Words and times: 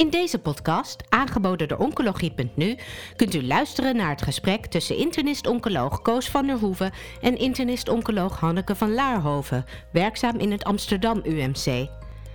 In 0.00 0.10
deze 0.10 0.38
podcast, 0.38 1.02
aangeboden 1.08 1.68
door 1.68 1.78
Oncologie.nu, 1.78 2.76
kunt 3.16 3.34
u 3.34 3.46
luisteren 3.46 3.96
naar 3.96 4.10
het 4.10 4.22
gesprek 4.22 4.66
tussen 4.66 4.96
internist-oncoloog 4.96 6.02
Koos 6.02 6.28
van 6.28 6.46
der 6.46 6.58
Hoeven 6.58 6.92
en 7.20 7.38
internist-oncoloog 7.38 8.40
Hanneke 8.40 8.74
van 8.74 8.94
Laarhoven, 8.94 9.64
werkzaam 9.92 10.36
in 10.38 10.50
het 10.50 10.64
Amsterdam 10.64 11.20
UMC. 11.24 11.88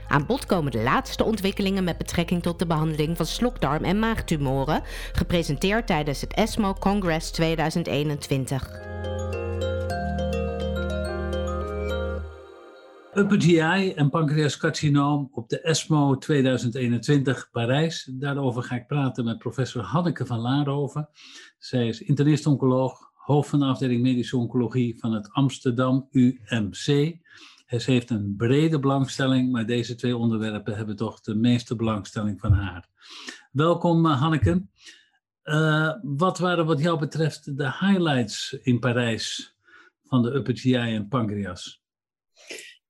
Aan 0.08 0.26
bod 0.26 0.46
komen 0.46 0.72
de 0.72 0.82
laatste 0.82 1.24
ontwikkelingen 1.24 1.84
met 1.84 1.98
betrekking 1.98 2.42
tot 2.42 2.60
de 2.60 2.68
behandeling 2.68 3.18
van 3.18 3.26
slokdarm- 3.26 3.84
en 3.84 4.00
maagtumoren, 4.00 4.82
gepresenteerd 5.12 5.88
tijdens 5.88 6.22
het 6.22 6.34
ESMO 6.34 6.74
Congress 6.74 7.32
2021. 7.32 9.15
Upper 13.18 13.42
GI 13.42 13.94
en 13.94 14.10
pancreascarcinoom 14.10 15.30
op 15.32 15.50
de 15.50 15.62
ESMO 15.62 16.18
2021 16.18 17.50
Parijs. 17.52 18.10
Daarover 18.12 18.64
ga 18.64 18.76
ik 18.76 18.88
praten 18.88 19.26
met 19.26 19.38
professor 19.38 19.82
Hanneke 19.82 20.26
van 20.26 20.40
Laarhoven. 20.40 21.10
Zij 21.58 21.88
is 21.88 22.02
internist-oncoloog, 22.02 23.12
hoofd 23.14 23.50
van 23.50 23.60
de 23.60 23.66
afdeling 23.66 24.02
medische 24.02 24.38
oncologie 24.38 25.00
van 25.00 25.14
het 25.14 25.32
Amsterdam 25.32 26.08
UMC. 26.12 27.18
Ze 27.68 27.92
heeft 27.92 28.10
een 28.10 28.34
brede 28.38 28.80
belangstelling, 28.80 29.52
maar 29.52 29.66
deze 29.66 29.96
twee 29.96 30.18
onderwerpen 30.18 30.76
hebben 30.76 30.96
toch 30.96 31.22
de 31.22 31.36
meeste 31.36 31.76
belangstelling 31.76 32.40
van 32.40 32.52
haar. 32.52 32.90
Welkom 33.52 34.06
uh, 34.06 34.22
Hanneke. 34.22 34.68
Uh, 35.44 35.94
wat 36.02 36.40
waren 36.40 36.66
wat 36.66 36.80
jou 36.80 37.00
betreft 37.00 37.58
de 37.58 37.78
highlights 37.80 38.54
in 38.54 38.80
Parijs 38.80 39.56
van 40.04 40.22
de 40.22 40.34
Upper 40.34 40.58
GI 40.58 40.76
en 40.76 41.08
pancreas? 41.08 41.84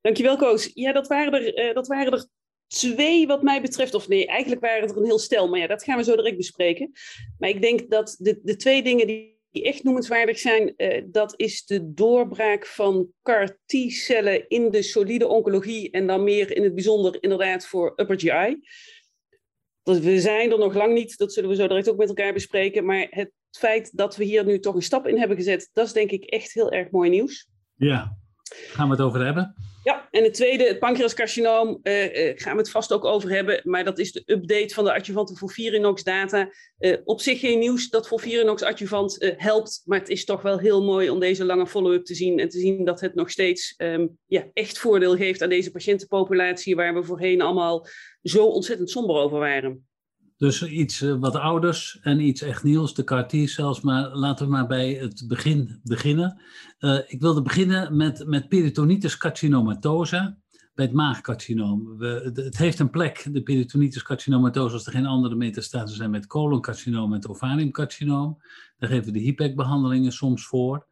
Dankjewel, 0.05 0.37
Koos. 0.37 0.71
Ja, 0.73 0.91
dat 0.91 1.07
waren, 1.07 1.33
er, 1.33 1.67
uh, 1.67 1.73
dat 1.73 1.87
waren 1.87 2.13
er 2.13 2.27
twee 2.67 3.27
wat 3.27 3.43
mij 3.43 3.61
betreft. 3.61 3.93
Of 3.93 4.07
nee, 4.07 4.27
eigenlijk 4.27 4.61
waren 4.61 4.89
er 4.89 4.97
een 4.97 5.05
heel 5.05 5.19
stel. 5.19 5.49
Maar 5.49 5.59
ja, 5.59 5.67
dat 5.67 5.83
gaan 5.83 5.97
we 5.97 6.03
zo 6.03 6.15
direct 6.15 6.37
bespreken. 6.37 6.91
Maar 7.39 7.49
ik 7.49 7.61
denk 7.61 7.89
dat 7.89 8.15
de, 8.19 8.39
de 8.43 8.55
twee 8.55 8.83
dingen 8.83 9.07
die 9.07 9.37
echt 9.51 9.83
noemenswaardig 9.83 10.39
zijn, 10.39 10.73
uh, 10.77 11.03
dat 11.05 11.33
is 11.37 11.65
de 11.65 11.93
doorbraak 11.93 12.65
van 12.65 13.07
CAR-T-cellen 13.23 14.47
in 14.47 14.71
de 14.71 14.81
solide 14.81 15.27
oncologie 15.27 15.91
en 15.91 16.07
dan 16.07 16.23
meer 16.23 16.55
in 16.55 16.63
het 16.63 16.73
bijzonder 16.73 17.23
inderdaad 17.23 17.67
voor 17.67 17.93
upper 17.95 18.19
GI. 18.19 18.59
Dat 19.83 19.99
we 19.99 20.19
zijn 20.19 20.51
er 20.51 20.57
nog 20.57 20.73
lang 20.73 20.93
niet, 20.93 21.17
dat 21.17 21.33
zullen 21.33 21.49
we 21.49 21.55
zo 21.55 21.67
direct 21.67 21.89
ook 21.89 21.97
met 21.97 22.07
elkaar 22.07 22.33
bespreken, 22.33 22.85
maar 22.85 23.07
het 23.09 23.31
feit 23.51 23.97
dat 23.97 24.15
we 24.15 24.23
hier 24.23 24.45
nu 24.45 24.59
toch 24.59 24.75
een 24.75 24.81
stap 24.81 25.07
in 25.07 25.17
hebben 25.17 25.37
gezet, 25.37 25.69
dat 25.73 25.85
is 25.85 25.93
denk 25.93 26.11
ik 26.11 26.23
echt 26.23 26.53
heel 26.53 26.71
erg 26.71 26.89
mooi 26.91 27.09
nieuws. 27.09 27.47
Ja, 27.75 28.17
gaan 28.67 28.85
we 28.85 28.95
het 28.95 29.03
over 29.03 29.25
hebben? 29.25 29.55
Ja, 29.83 30.07
en 30.11 30.23
het 30.23 30.33
tweede, 30.33 30.67
het 30.67 30.79
pancreascarcinoom, 30.79 31.79
uh, 31.83 31.93
gaan 32.35 32.51
we 32.51 32.57
het 32.57 32.69
vast 32.69 32.93
ook 32.93 33.05
over 33.05 33.29
hebben. 33.29 33.61
Maar 33.63 33.83
dat 33.83 33.99
is 33.99 34.11
de 34.11 34.23
update 34.25 34.73
van 34.73 34.83
de 34.83 34.93
adjuvanten 34.93 35.37
voor 35.37 35.51
Virinox 35.51 36.03
data. 36.03 36.49
Uh, 36.79 36.97
op 37.03 37.21
zich 37.21 37.39
geen 37.39 37.59
nieuws 37.59 37.89
dat 37.89 38.07
voor 38.07 38.19
Virinox 38.19 38.61
adjuvant 38.63 39.33
helpt. 39.37 39.81
Maar 39.85 39.99
het 39.99 40.09
is 40.09 40.25
toch 40.25 40.41
wel 40.41 40.59
heel 40.59 40.83
mooi 40.83 41.09
om 41.09 41.19
deze 41.19 41.45
lange 41.45 41.67
follow-up 41.67 42.05
te 42.05 42.15
zien. 42.15 42.39
En 42.39 42.49
te 42.49 42.59
zien 42.59 42.85
dat 42.85 43.01
het 43.01 43.15
nog 43.15 43.29
steeds 43.29 43.73
um, 43.77 44.17
ja, 44.25 44.49
echt 44.53 44.77
voordeel 44.77 45.15
geeft 45.15 45.41
aan 45.41 45.49
deze 45.49 45.71
patiëntenpopulatie. 45.71 46.75
Waar 46.75 46.93
we 46.93 47.03
voorheen 47.03 47.41
allemaal 47.41 47.87
zo 48.21 48.45
ontzettend 48.45 48.89
somber 48.89 49.15
over 49.15 49.39
waren. 49.39 49.87
Dus 50.37 50.67
iets 50.67 51.01
uh, 51.01 51.15
wat 51.19 51.35
ouders 51.35 51.99
en 52.01 52.19
iets 52.19 52.41
echt 52.41 52.63
nieuws, 52.63 52.93
de 52.93 53.03
CAR 53.03 53.25
zelfs. 53.29 53.81
Maar 53.81 54.15
laten 54.15 54.45
we 54.45 54.51
maar 54.51 54.67
bij 54.67 54.93
het 54.93 55.23
begin 55.27 55.79
beginnen. 55.83 56.41
Uh, 56.79 56.99
ik 57.07 57.21
wilde 57.21 57.41
beginnen 57.41 57.95
met, 57.95 58.25
met 58.27 58.47
peritonitis 58.47 59.17
carcinomatosa, 59.17 60.37
bij 60.73 60.85
het 60.85 60.93
maagcarcinoom. 60.93 61.97
We, 61.97 62.31
het 62.33 62.57
heeft 62.57 62.79
een 62.79 62.89
plek, 62.89 63.27
de 63.31 63.43
peritonitis 63.43 64.03
carcinomatosa, 64.03 64.73
als 64.73 64.85
er 64.85 64.91
geen 64.91 65.05
andere 65.05 65.35
metastase 65.35 65.95
zijn 65.95 66.09
met 66.09 66.27
coloncarcinoom 66.27 67.13
en 67.13 67.29
ovariumcarcinoom. 67.29 68.37
Daar 68.77 68.89
geven 68.89 69.05
we 69.05 69.11
de 69.11 69.19
HIPEC-behandelingen 69.19 70.11
soms 70.11 70.45
voor. 70.45 70.85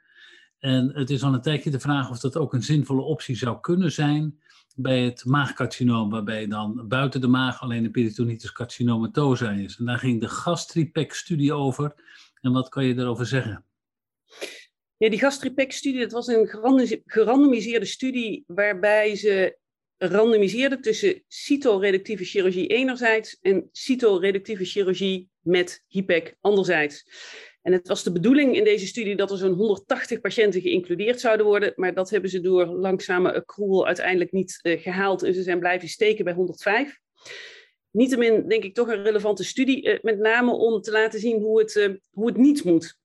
En 0.63 0.91
het 0.94 1.09
is 1.09 1.24
al 1.24 1.34
een 1.34 1.41
tijdje 1.41 1.69
de 1.69 1.79
vraag 1.79 2.09
of 2.09 2.19
dat 2.19 2.38
ook 2.38 2.53
een 2.53 2.63
zinvolle 2.63 3.01
optie 3.01 3.35
zou 3.35 3.59
kunnen 3.59 3.91
zijn 3.91 4.40
bij 4.75 5.00
het 5.00 5.25
maagcarcinoom, 5.25 6.09
waarbij 6.09 6.47
dan 6.47 6.88
buiten 6.88 7.22
de 7.22 7.28
maag 7.28 7.62
alleen 7.62 7.84
de 7.84 7.90
peritonitis 7.90 8.51
carcinomatosa 8.51 9.51
is. 9.51 9.78
En 9.78 9.85
daar 9.85 9.97
ging 9.97 10.22
de 10.22 10.28
gastripec-studie 10.28 11.53
over. 11.53 11.94
En 12.41 12.51
wat 12.51 12.69
kan 12.69 12.85
je 12.85 12.96
daarover 12.96 13.25
zeggen? 13.25 13.66
Ja, 14.97 15.09
die 15.09 15.19
gastripec-studie, 15.19 16.00
dat 16.00 16.12
was 16.12 16.28
een 16.28 16.47
gerandomiseerde 17.06 17.85
studie 17.85 18.44
waarbij 18.47 19.16
ze 19.16 19.57
randomiseerden 19.97 20.81
tussen 20.81 21.24
cytoreductieve 21.28 22.24
chirurgie 22.24 22.68
enerzijds 22.68 23.38
en 23.41 23.69
cytoreductieve 23.72 24.66
chirurgie 24.66 25.30
met 25.40 25.84
HIPEC 25.88 26.38
anderzijds. 26.41 27.06
En 27.63 27.72
het 27.72 27.88
was 27.88 28.03
de 28.03 28.12
bedoeling 28.12 28.56
in 28.56 28.63
deze 28.63 28.88
studie 28.88 29.16
dat 29.16 29.31
er 29.31 29.38
zo'n 29.38 29.53
180 29.53 30.19
patiënten 30.19 30.62
geïncludeerd 30.62 31.19
zouden 31.19 31.46
worden, 31.46 31.74
maar 31.75 31.94
dat 31.94 32.09
hebben 32.09 32.29
ze 32.29 32.41
door 32.41 32.66
langzame 32.66 33.34
accrual 33.34 33.85
uiteindelijk 33.85 34.31
niet 34.31 34.59
uh, 34.62 34.81
gehaald 34.81 35.24
en 35.24 35.34
ze 35.34 35.44
zijn 35.44 35.59
blijven 35.59 35.88
steken 35.88 36.25
bij 36.25 36.34
105. 36.34 37.00
Niettemin 37.91 38.47
denk 38.47 38.63
ik 38.63 38.74
toch 38.74 38.88
een 38.88 39.03
relevante 39.03 39.44
studie, 39.44 39.88
uh, 39.88 40.00
met 40.01 40.19
name 40.19 40.51
om 40.51 40.81
te 40.81 40.91
laten 40.91 41.19
zien 41.19 41.41
hoe 41.41 41.59
het, 41.59 41.75
uh, 41.75 41.96
hoe 42.09 42.28
het 42.28 42.38
niet 42.38 42.63
moet. 42.63 43.01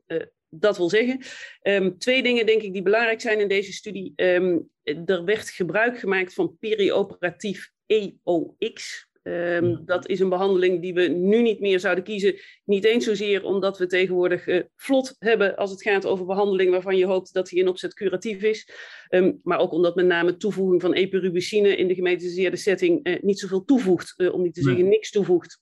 dat 0.50 0.76
wil 0.76 0.88
zeggen, 0.88 1.20
um, 1.62 1.98
twee 1.98 2.22
dingen 2.22 2.46
denk 2.46 2.62
ik 2.62 2.72
die 2.72 2.82
belangrijk 2.82 3.20
zijn 3.20 3.40
in 3.40 3.48
deze 3.48 3.72
studie. 3.72 4.12
Um, 4.16 4.70
er 4.82 5.24
werd 5.24 5.50
gebruik 5.50 5.98
gemaakt 5.98 6.34
van 6.34 6.56
perioperatief 6.58 7.70
EOX, 7.86 9.07
Um, 9.22 9.82
dat 9.84 10.08
is 10.08 10.20
een 10.20 10.28
behandeling 10.28 10.82
die 10.82 10.94
we 10.94 11.02
nu 11.02 11.42
niet 11.42 11.60
meer 11.60 11.80
zouden 11.80 12.04
kiezen. 12.04 12.34
Niet 12.64 12.84
eens 12.84 13.04
zozeer 13.04 13.44
omdat 13.44 13.78
we 13.78 13.86
tegenwoordig 13.86 14.46
uh, 14.46 14.62
vlot 14.76 15.16
hebben 15.18 15.56
als 15.56 15.70
het 15.70 15.82
gaat 15.82 16.06
over 16.06 16.26
behandeling 16.26 16.70
waarvan 16.70 16.96
je 16.96 17.06
hoopt 17.06 17.32
dat 17.32 17.48
die 17.48 17.58
in 17.58 17.68
opzet 17.68 17.94
curatief 17.94 18.42
is. 18.42 18.70
Um, 19.10 19.40
maar 19.42 19.58
ook 19.58 19.72
omdat 19.72 19.94
met 19.94 20.06
name 20.06 20.36
toevoeging 20.36 20.80
van 20.80 20.92
epirubicine 20.92 21.76
in 21.76 21.88
de 21.88 21.94
gemetiseerde 21.94 22.56
setting 22.56 23.06
uh, 23.06 23.22
niet 23.22 23.38
zoveel 23.38 23.64
toevoegt, 23.64 24.14
uh, 24.16 24.34
om 24.34 24.42
niet 24.42 24.54
te 24.54 24.62
zeggen 24.62 24.82
nee. 24.82 24.90
niks 24.90 25.10
toevoegt. 25.10 25.60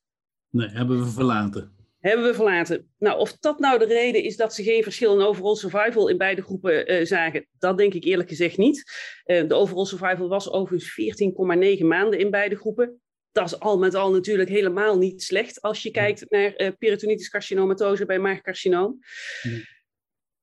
Nee, 0.51 0.69
hebben 0.69 0.99
we 0.99 1.07
verlaten. 1.07 1.75
Hebben 2.01 2.27
we 2.27 2.35
verlaten. 2.35 2.91
Nou, 2.99 3.19
of 3.19 3.37
dat 3.39 3.59
nou 3.59 3.79
de 3.79 3.87
reden 3.87 4.23
is 4.23 4.37
dat 4.37 4.55
ze 4.55 4.63
geen 4.63 4.83
verschil 4.83 5.15
in 5.15 5.27
overall 5.27 5.55
survival 5.55 6.09
in 6.09 6.19
beide 6.19 6.43
groepen 6.43 7.07
zagen, 7.07 7.47
dat 7.59 7.79
denk 7.79 7.95
ik 7.95 8.05
eerlijk 8.05 8.29
gezegd 8.29 8.57
niet. 8.57 8.85
de 9.25 9.55
overall 9.55 9.85
survival 9.85 10.29
was 10.29 10.51
overigens 10.51 11.01
14,9 11.81 11.87
maanden 11.87 12.19
in 12.19 12.31
beide 12.31 12.57
groepen 12.57 13.01
dat 13.37 13.47
is 13.47 13.61
al 13.61 13.79
met 13.79 13.95
al 13.95 14.11
natuurlijk 14.11 14.49
helemaal 14.49 14.99
niet 14.99 15.23
slecht 15.23 15.61
als 15.61 15.83
je 15.83 15.91
kijkt 15.91 16.31
naar 16.31 16.61
uh, 16.61 16.71
peritonitis 16.79 17.29
carcinomatose 17.29 18.07
bij 18.07 18.19
maagcarcinoom. 18.19 18.99
Mm. 19.43 19.63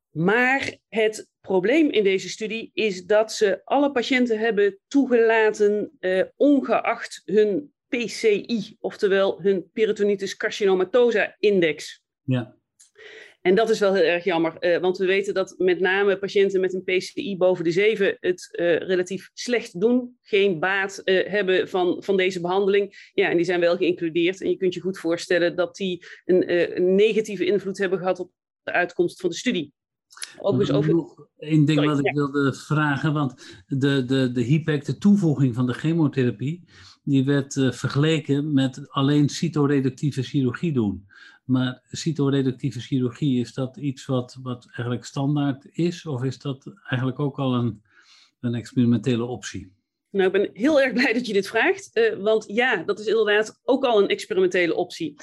Maar 0.10 0.78
het 0.90 1.28
probleem 1.42 1.90
in 1.90 2.04
deze 2.04 2.30
studie 2.30 2.72
is 2.74 3.06
dat 3.06 3.34
ze 3.34 3.62
alle 3.64 3.92
patiënten 3.92 4.40
hebben 4.40 4.80
toegelaten, 4.88 5.92
uh, 6.00 6.24
ongeacht 6.36 7.22
hun 7.26 7.74
PCI, 7.88 8.76
oftewel 8.80 9.42
hun 9.42 9.70
peritonitis 9.72 10.38
carcinomatosa 10.38 11.36
index. 11.40 12.04
Ja. 12.22 12.58
En 13.44 13.56
dat 13.56 13.70
is 13.70 13.80
wel 13.80 13.94
heel 13.94 14.04
erg 14.04 14.24
jammer, 14.24 14.56
uh, 14.60 14.78
want 14.78 14.98
we 14.98 15.06
weten 15.06 15.34
dat 15.34 15.56
met 15.58 15.80
name 15.80 16.18
patiënten 16.18 16.62
met 16.62 16.74
een 16.74 16.84
PCI 16.84 17.38
boven 17.38 17.64
de 17.64 17.72
7 17.72 18.18
het 18.20 18.50
uh, 18.52 18.78
relatief 18.78 19.30
slecht 19.34 19.80
doen, 19.80 20.18
geen 20.22 20.60
baat 20.60 21.02
uh, 21.06 21.28
hebben 21.28 21.70
van, 21.70 22.04
van 22.04 22.18
deze 22.18 22.42
behandeling. 22.42 23.12
Ja, 23.14 23.30
en 23.30 23.36
die 23.36 23.46
zijn 23.46 23.60
wel 23.60 23.78
geïncludeerd. 23.78 24.42
En 24.42 24.50
je 24.50 24.58
kunt 24.58 24.74
je 24.74 24.82
goed 24.82 25.00
voorstellen 25.00 25.56
dat 25.56 25.76
die 25.76 26.06
een, 26.26 26.76
een 26.78 26.96
negatieve 26.96 27.46
invloed 27.46 27.78
hebben 27.78 28.00
gehad 28.00 28.20
op 28.20 28.32
de 28.64 28.72
uitkomst 28.72 29.22
van 29.22 29.30
de 29.30 29.36
studie. 29.36 29.74
Ook 30.38 30.60
dus 30.60 30.72
over... 30.72 30.94
Nog 30.94 31.28
één 31.38 31.66
ding 31.66 31.80
Sorry, 31.80 31.96
wat 31.96 32.06
ik 32.06 32.14
wilde 32.14 32.54
vragen, 32.54 33.14
want 33.14 33.64
de, 33.68 34.06
de, 34.06 34.32
de 34.32 34.42
HIPEC, 34.42 34.86
de 34.86 34.98
toevoeging 34.98 35.56
van 35.56 35.66
de 35.66 35.74
chemotherapie, 35.74 36.64
die 37.04 37.26
werd 37.26 37.54
vergeleken 37.54 38.54
met 38.54 38.90
alleen 38.90 39.30
cytoreductieve 39.30 40.24
chirurgie 40.24 40.74
doen. 40.74 41.08
Maar 41.44 41.82
cytoreductieve 41.92 42.80
chirurgie, 42.80 43.40
is 43.40 43.54
dat 43.54 43.78
iets 43.78 44.06
wat, 44.06 44.38
wat 44.42 44.66
eigenlijk 44.66 45.06
standaard 45.06 45.66
is? 45.72 46.06
Of 46.06 46.24
is 46.24 46.40
dat 46.40 46.74
eigenlijk 46.88 47.20
ook 47.20 47.40
al 47.40 47.54
een, 47.54 47.82
een 48.40 48.56
experimentele 48.56 49.26
optie? 49.26 49.74
Nou, 50.10 50.26
ik 50.26 50.32
ben 50.32 50.50
heel 50.54 50.82
erg 50.82 50.94
blij 50.94 51.14
dat 51.14 51.28
je 51.28 51.34
dit 51.34 51.48
vraagt. 51.48 51.90
Uh, 51.94 52.16
want 52.16 52.44
ja, 52.48 52.84
dat 52.84 53.00
is 53.00 53.06
inderdaad 53.06 53.60
ook 53.64 53.84
al 53.84 54.02
een 54.02 54.08
experimentele 54.08 54.76
optie. 54.76 55.16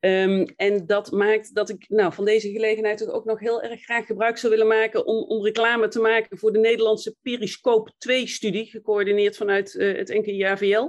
Um, 0.00 0.44
en 0.56 0.86
dat 0.86 1.10
maakt 1.10 1.54
dat 1.54 1.68
ik 1.68 1.84
nou, 1.88 2.12
van 2.12 2.24
deze 2.24 2.50
gelegenheid 2.50 3.10
ook 3.10 3.24
nog 3.24 3.40
heel 3.40 3.62
erg 3.62 3.82
graag 3.82 4.06
gebruik 4.06 4.38
zou 4.38 4.52
willen 4.52 4.68
maken 4.68 5.06
om, 5.06 5.24
om 5.24 5.44
reclame 5.44 5.88
te 5.88 6.00
maken 6.00 6.38
voor 6.38 6.52
de 6.52 6.58
Nederlandse 6.58 7.16
Periscope 7.22 7.92
2-studie, 7.92 8.64
gecoördineerd 8.64 9.36
vanuit 9.36 9.74
uh, 9.74 9.96
het 9.96 10.08
NKI-AVL. 10.08 10.88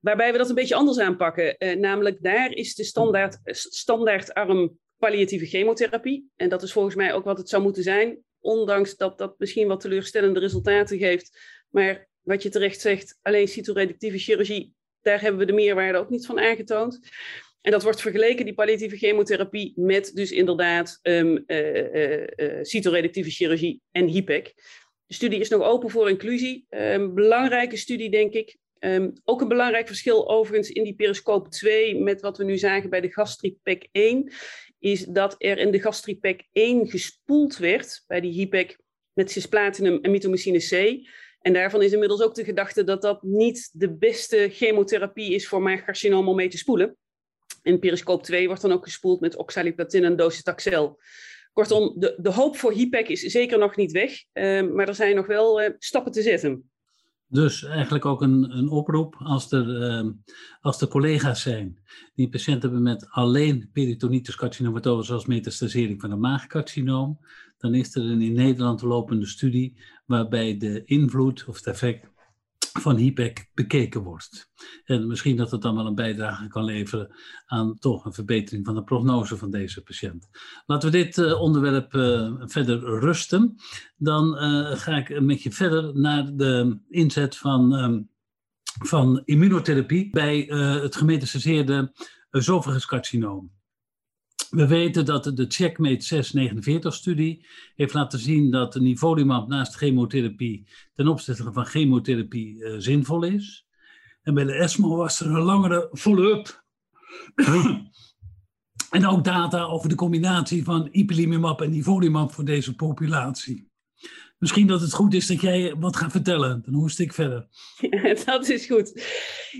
Waarbij 0.00 0.32
we 0.32 0.38
dat 0.38 0.48
een 0.48 0.54
beetje 0.54 0.74
anders 0.74 0.98
aanpakken. 0.98 1.54
Uh, 1.58 1.76
namelijk 1.76 2.22
daar 2.22 2.52
is 2.52 2.74
de 2.74 2.84
standaard, 2.84 3.38
standaardarm 3.44 4.78
palliatieve 4.98 5.46
chemotherapie. 5.46 6.30
En 6.36 6.48
dat 6.48 6.62
is 6.62 6.72
volgens 6.72 6.94
mij 6.94 7.12
ook 7.14 7.24
wat 7.24 7.38
het 7.38 7.48
zou 7.48 7.62
moeten 7.62 7.82
zijn. 7.82 8.18
Ondanks 8.40 8.96
dat 8.96 9.18
dat 9.18 9.38
misschien 9.38 9.68
wat 9.68 9.80
teleurstellende 9.80 10.40
resultaten 10.40 10.98
geeft. 10.98 11.40
Maar 11.68 12.08
wat 12.20 12.42
je 12.42 12.48
terecht 12.48 12.80
zegt, 12.80 13.18
alleen 13.22 13.48
cytoreductieve 13.48 14.18
chirurgie 14.18 14.74
Daar 15.00 15.20
hebben 15.20 15.40
we 15.40 15.46
de 15.46 15.52
meerwaarde 15.52 15.98
ook 15.98 16.10
niet 16.10 16.26
van 16.26 16.40
aangetoond. 16.40 17.00
En 17.60 17.70
dat 17.70 17.82
wordt 17.82 18.00
vergeleken, 18.00 18.44
die 18.44 18.54
palliatieve 18.54 18.96
chemotherapie, 18.96 19.72
met 19.76 20.10
dus 20.14 20.32
inderdaad 20.32 20.98
um, 21.02 21.44
cytoreductieve 22.62 23.30
chirurgie 23.30 23.80
en 23.90 24.06
HIPEC. 24.06 24.54
De 25.06 25.14
studie 25.14 25.40
is 25.40 25.48
nog 25.48 25.62
open 25.62 25.90
voor 25.90 26.08
inclusie. 26.08 26.66
Um, 26.70 27.14
belangrijke 27.14 27.76
studie, 27.76 28.10
denk 28.10 28.32
ik. 28.32 28.56
Um, 28.80 29.12
ook 29.24 29.40
een 29.40 29.48
belangrijk 29.48 29.86
verschil 29.86 30.30
overigens 30.30 30.70
in 30.70 30.84
die 30.84 30.94
periscoop 30.94 31.48
2 31.48 32.02
met 32.02 32.20
wat 32.20 32.38
we 32.38 32.44
nu 32.44 32.58
zagen 32.58 32.90
bij 32.90 33.00
de 33.00 33.12
gastripec 33.12 33.88
1, 33.92 34.32
is 34.78 35.04
dat 35.04 35.34
er 35.38 35.58
in 35.58 35.70
de 35.70 35.80
gastripec 35.80 36.42
1 36.52 36.88
gespoeld 36.88 37.56
werd 37.56 38.04
bij 38.06 38.20
die 38.20 38.32
HIPEC 38.32 38.78
met 39.12 39.30
cisplatinum 39.30 39.98
en 40.02 40.10
mitomycine 40.10 40.58
C. 40.58 41.06
En 41.40 41.52
daarvan 41.52 41.82
is 41.82 41.92
inmiddels 41.92 42.22
ook 42.22 42.34
de 42.34 42.44
gedachte 42.44 42.84
dat 42.84 43.02
dat 43.02 43.22
niet 43.22 43.70
de 43.72 43.96
beste 43.96 44.48
chemotherapie 44.50 45.34
is 45.34 45.48
voor 45.48 45.62
maagcarcinoom 45.62 46.28
om 46.28 46.36
mee 46.36 46.48
te 46.48 46.58
spoelen. 46.58 46.96
In 47.62 47.78
periscoop 47.78 48.22
2 48.22 48.46
wordt 48.46 48.62
dan 48.62 48.72
ook 48.72 48.84
gespoeld 48.84 49.20
met 49.20 49.36
oxaliplatin 49.36 50.04
en 50.04 50.16
docetaxel. 50.16 50.98
Kortom, 51.52 51.94
de, 51.98 52.16
de 52.18 52.30
hoop 52.30 52.56
voor 52.56 52.72
HIPEC 52.72 53.08
is 53.08 53.20
zeker 53.20 53.58
nog 53.58 53.76
niet 53.76 53.92
weg, 53.92 54.24
uh, 54.32 54.62
maar 54.62 54.88
er 54.88 54.94
zijn 54.94 55.16
nog 55.16 55.26
wel 55.26 55.62
uh, 55.62 55.70
stappen 55.78 56.12
te 56.12 56.22
zetten. 56.22 56.69
Dus 57.32 57.64
eigenlijk 57.64 58.04
ook 58.04 58.22
een, 58.22 58.56
een 58.56 58.68
oproep 58.68 59.16
als 59.18 59.52
er, 59.52 60.00
uh, 60.02 60.10
als 60.60 60.80
er 60.80 60.88
collega's 60.88 61.42
zijn 61.42 61.78
die 62.14 62.28
patiënten 62.28 62.62
hebben 62.62 62.82
met 62.82 63.10
alleen 63.10 63.70
peritonitis 63.72 64.36
carcinomatose 64.36 65.12
als 65.12 65.26
metastasering 65.26 66.00
van 66.00 66.10
een 66.10 66.20
maagcarcinoom, 66.20 67.18
dan 67.58 67.74
is 67.74 67.94
er 67.94 68.02
een 68.02 68.22
in 68.22 68.32
Nederland 68.32 68.82
lopende 68.82 69.26
studie 69.26 69.76
waarbij 70.06 70.56
de 70.56 70.84
invloed 70.84 71.44
of 71.46 71.56
het 71.56 71.66
effect 71.66 72.10
van 72.72 72.96
HIPEC 72.96 73.50
bekeken 73.54 74.02
wordt. 74.02 74.50
En 74.84 75.06
misschien 75.06 75.36
dat 75.36 75.50
het 75.50 75.62
dan 75.62 75.74
wel 75.76 75.86
een 75.86 75.94
bijdrage 75.94 76.48
kan 76.48 76.64
leveren 76.64 77.16
aan 77.46 77.78
toch 77.78 78.04
een 78.04 78.12
verbetering 78.12 78.66
van 78.66 78.74
de 78.74 78.84
prognose 78.84 79.36
van 79.36 79.50
deze 79.50 79.82
patiënt. 79.82 80.28
Laten 80.66 80.90
we 80.90 80.96
dit 80.96 81.16
uh, 81.16 81.40
onderwerp 81.40 81.94
uh, 81.94 82.32
verder 82.38 82.80
rusten. 83.00 83.54
Dan 83.96 84.34
uh, 84.34 84.76
ga 84.76 84.96
ik 84.96 85.20
met 85.20 85.42
je 85.42 85.52
verder 85.52 85.98
naar 85.98 86.36
de 86.36 86.78
inzet 86.88 87.36
van, 87.36 87.72
um, 87.72 88.10
van 88.84 89.22
immunotherapie 89.24 90.10
bij 90.10 90.38
het 90.82 90.96
gemetastaseerde 90.96 91.92
esophagus-carcinoom. 92.30 93.59
We 94.50 94.66
weten 94.66 95.04
dat 95.04 95.24
de 95.24 95.44
Checkmate 95.48 96.24
649-studie 96.24 97.46
heeft 97.74 97.94
laten 97.94 98.18
zien 98.18 98.50
dat 98.50 98.72
de 98.72 98.80
nivolumab 98.80 99.48
naast 99.48 99.74
chemotherapie 99.74 100.68
ten 100.94 101.08
opzichte 101.08 101.52
van 101.52 101.66
chemotherapie 101.66 102.56
uh, 102.56 102.74
zinvol 102.78 103.22
is. 103.22 103.66
En 104.22 104.34
bij 104.34 104.44
de 104.44 104.52
ESMO 104.52 104.96
was 104.96 105.20
er 105.20 105.26
een 105.26 105.42
langere 105.42 105.88
follow-up. 105.92 106.64
en 108.90 109.06
ook 109.06 109.24
data 109.24 109.62
over 109.62 109.88
de 109.88 109.94
combinatie 109.94 110.64
van 110.64 110.88
ipilimumab 110.90 111.60
en 111.60 111.70
nivolumab 111.70 112.32
voor 112.32 112.44
deze 112.44 112.74
populatie. 112.74 113.69
Misschien 114.38 114.66
dat 114.66 114.80
het 114.80 114.92
goed 114.92 115.14
is 115.14 115.26
dat 115.26 115.40
jij 115.40 115.74
wat 115.78 115.96
gaat 115.96 116.10
vertellen. 116.10 116.62
Dan 116.64 116.74
hoest 116.74 116.98
ik 117.00 117.12
verder. 117.12 117.46
Dat 118.24 118.48
is 118.48 118.66
goed. 118.66 119.02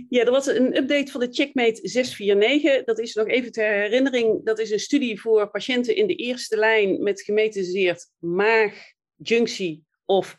Ja, 0.09 0.25
er 0.25 0.31
was 0.31 0.47
een 0.47 0.77
update 0.77 1.11
van 1.11 1.21
de 1.21 1.29
Checkmate 1.31 1.81
649. 1.83 2.85
Dat 2.85 2.99
is 2.99 3.15
nog 3.15 3.27
even 3.27 3.53
ter 3.53 3.73
herinnering. 3.73 4.45
Dat 4.45 4.59
is 4.59 4.71
een 4.71 4.79
studie 4.79 5.21
voor 5.21 5.51
patiënten 5.51 5.97
in 5.97 6.07
de 6.07 6.15
eerste 6.15 6.57
lijn 6.57 7.03
met 7.03 7.23
gemetastaseerd 7.23 8.11
maag, 8.19 8.75
junctie 9.17 9.85
of 10.05 10.39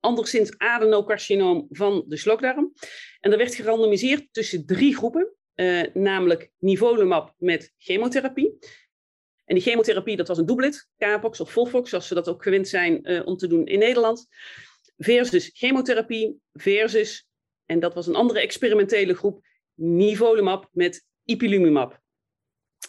anderszins 0.00 0.58
adenocarcinoom 0.58 1.66
van 1.70 2.04
de 2.06 2.16
slokdarm. 2.16 2.72
En 3.20 3.32
er 3.32 3.38
werd 3.38 3.54
gerandomiseerd 3.54 4.28
tussen 4.32 4.66
drie 4.66 4.96
groepen. 4.96 5.32
Uh, 5.54 5.82
namelijk 5.94 6.50
nivolumab 6.58 7.34
met 7.38 7.74
chemotherapie. 7.78 8.58
En 9.48 9.54
die 9.54 9.62
chemotherapie, 9.62 10.16
dat 10.16 10.28
was 10.28 10.38
een 10.38 10.46
doublet, 10.46 10.88
Capox 10.98 11.40
of 11.40 11.52
Volvox, 11.52 11.90
zoals 11.90 12.08
we 12.08 12.14
dat 12.14 12.28
ook 12.28 12.42
gewend 12.42 12.68
zijn 12.68 13.10
uh, 13.10 13.26
om 13.26 13.36
te 13.36 13.46
doen 13.46 13.66
in 13.66 13.78
Nederland. 13.78 14.26
Versus 14.96 15.50
chemotherapie, 15.52 16.40
versus, 16.52 17.28
en 17.66 17.80
dat 17.80 17.94
was 17.94 18.06
een 18.06 18.14
andere 18.14 18.40
experimentele 18.40 19.14
groep, 19.14 19.40
nivolumab 19.74 20.68
met 20.72 21.04
ipilimumab. 21.24 22.00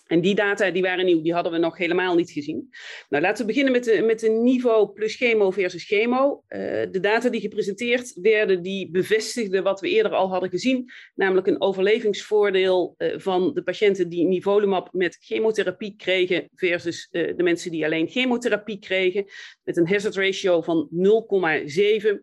En 0.09 0.21
die 0.21 0.35
data 0.35 0.71
die 0.71 0.81
waren 0.81 1.05
nieuw, 1.05 1.21
die 1.21 1.33
hadden 1.33 1.51
we 1.51 1.57
nog 1.57 1.77
helemaal 1.77 2.15
niet 2.15 2.31
gezien. 2.31 2.69
Nou, 3.09 3.23
laten 3.23 3.41
we 3.41 3.51
beginnen 3.51 3.71
met 3.71 3.83
de, 3.83 4.01
met 4.01 4.19
de 4.19 4.29
niveau 4.29 4.93
plus 4.93 5.15
chemo 5.15 5.51
versus 5.51 5.83
chemo. 5.83 6.43
Uh, 6.47 6.59
de 6.91 6.99
data 6.99 7.29
die 7.29 7.41
gepresenteerd 7.41 8.13
werden, 8.21 8.61
die 8.61 8.91
bevestigden 8.91 9.63
wat 9.63 9.79
we 9.79 9.89
eerder 9.89 10.11
al 10.11 10.29
hadden 10.29 10.49
gezien. 10.49 10.91
Namelijk 11.15 11.47
een 11.47 11.61
overlevingsvoordeel 11.61 12.95
uh, 12.97 13.19
van 13.19 13.53
de 13.53 13.63
patiënten 13.63 14.09
die 14.09 14.25
nivolumab 14.25 14.93
met 14.93 15.17
chemotherapie 15.19 15.95
kregen 15.95 16.49
versus 16.53 17.07
uh, 17.11 17.37
de 17.37 17.43
mensen 17.43 17.71
die 17.71 17.85
alleen 17.85 18.07
chemotherapie 18.07 18.79
kregen. 18.79 19.25
Met 19.63 19.77
een 19.77 19.87
hazard 19.87 20.15
ratio 20.15 20.61
van 20.61 20.89
0,7, 20.91 22.17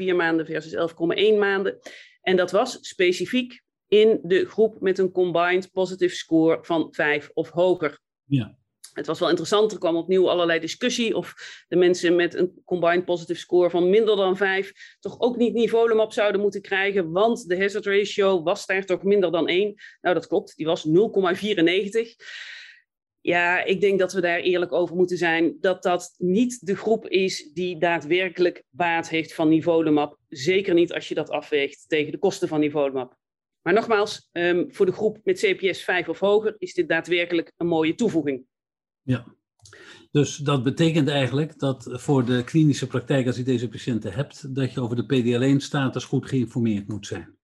14,4 0.00 0.14
maanden 0.16 0.46
versus 0.46 0.92
11,1 1.32 1.38
maanden. 1.38 1.78
En 2.22 2.36
dat 2.36 2.50
was 2.50 2.78
specifiek 2.80 3.62
in 3.90 4.20
de 4.22 4.46
groep 4.46 4.80
met 4.80 4.98
een 4.98 5.12
combined 5.12 5.70
positive 5.72 6.14
score 6.14 6.58
van 6.62 6.88
5 6.90 7.30
of 7.34 7.50
hoger. 7.50 8.00
Ja. 8.24 8.58
Het 8.92 9.06
was 9.06 9.18
wel 9.18 9.28
interessant, 9.28 9.72
er 9.72 9.78
kwam 9.78 9.96
opnieuw 9.96 10.30
allerlei 10.30 10.60
discussie 10.60 11.16
of 11.16 11.34
de 11.68 11.76
mensen 11.76 12.16
met 12.16 12.34
een 12.34 12.62
combined 12.64 13.04
positive 13.04 13.40
score 13.40 13.70
van 13.70 13.90
minder 13.90 14.16
dan 14.16 14.36
5 14.36 14.72
toch 15.00 15.20
ook 15.20 15.36
niet 15.36 15.54
nivolumab 15.54 16.12
zouden 16.12 16.40
moeten 16.40 16.62
krijgen, 16.62 17.10
want 17.10 17.48
de 17.48 17.58
hazard 17.58 17.86
ratio 17.86 18.42
was 18.42 18.66
daar 18.66 18.84
toch 18.84 19.02
minder 19.02 19.32
dan 19.32 19.48
1. 19.48 19.74
Nou, 20.00 20.14
dat 20.14 20.26
klopt, 20.26 20.56
die 20.56 20.66
was 20.66 20.86
0,94. 20.88 20.92
Ja, 23.20 23.64
ik 23.64 23.80
denk 23.80 23.98
dat 23.98 24.12
we 24.12 24.20
daar 24.20 24.38
eerlijk 24.38 24.72
over 24.72 24.96
moeten 24.96 25.16
zijn 25.16 25.56
dat 25.60 25.82
dat 25.82 26.14
niet 26.18 26.66
de 26.66 26.76
groep 26.76 27.08
is 27.08 27.52
die 27.52 27.78
daadwerkelijk 27.78 28.64
baat 28.68 29.08
heeft 29.08 29.34
van 29.34 29.48
nivolumab. 29.48 30.18
Zeker 30.28 30.74
niet 30.74 30.92
als 30.92 31.08
je 31.08 31.14
dat 31.14 31.30
afweegt 31.30 31.84
tegen 31.88 32.12
de 32.12 32.18
kosten 32.18 32.48
van 32.48 32.60
nivolumab. 32.60 33.18
Maar 33.62 33.74
nogmaals, 33.74 34.28
um, 34.32 34.74
voor 34.74 34.86
de 34.86 34.92
groep 34.92 35.18
met 35.24 35.38
CPS 35.38 35.84
5 35.84 36.08
of 36.08 36.18
hoger 36.18 36.54
is 36.58 36.74
dit 36.74 36.88
daadwerkelijk 36.88 37.52
een 37.56 37.66
mooie 37.66 37.94
toevoeging. 37.94 38.44
Ja, 39.02 39.24
dus 40.10 40.36
dat 40.36 40.62
betekent 40.62 41.08
eigenlijk 41.08 41.58
dat 41.58 41.88
voor 41.90 42.24
de 42.24 42.44
klinische 42.44 42.86
praktijk, 42.86 43.26
als 43.26 43.36
je 43.36 43.42
deze 43.42 43.68
patiënten 43.68 44.12
hebt, 44.12 44.54
dat 44.54 44.72
je 44.72 44.80
over 44.80 44.96
de 44.96 45.04
PDL1-status 45.04 46.04
goed 46.04 46.28
geïnformeerd 46.28 46.88
moet 46.88 47.06
zijn. 47.06 47.38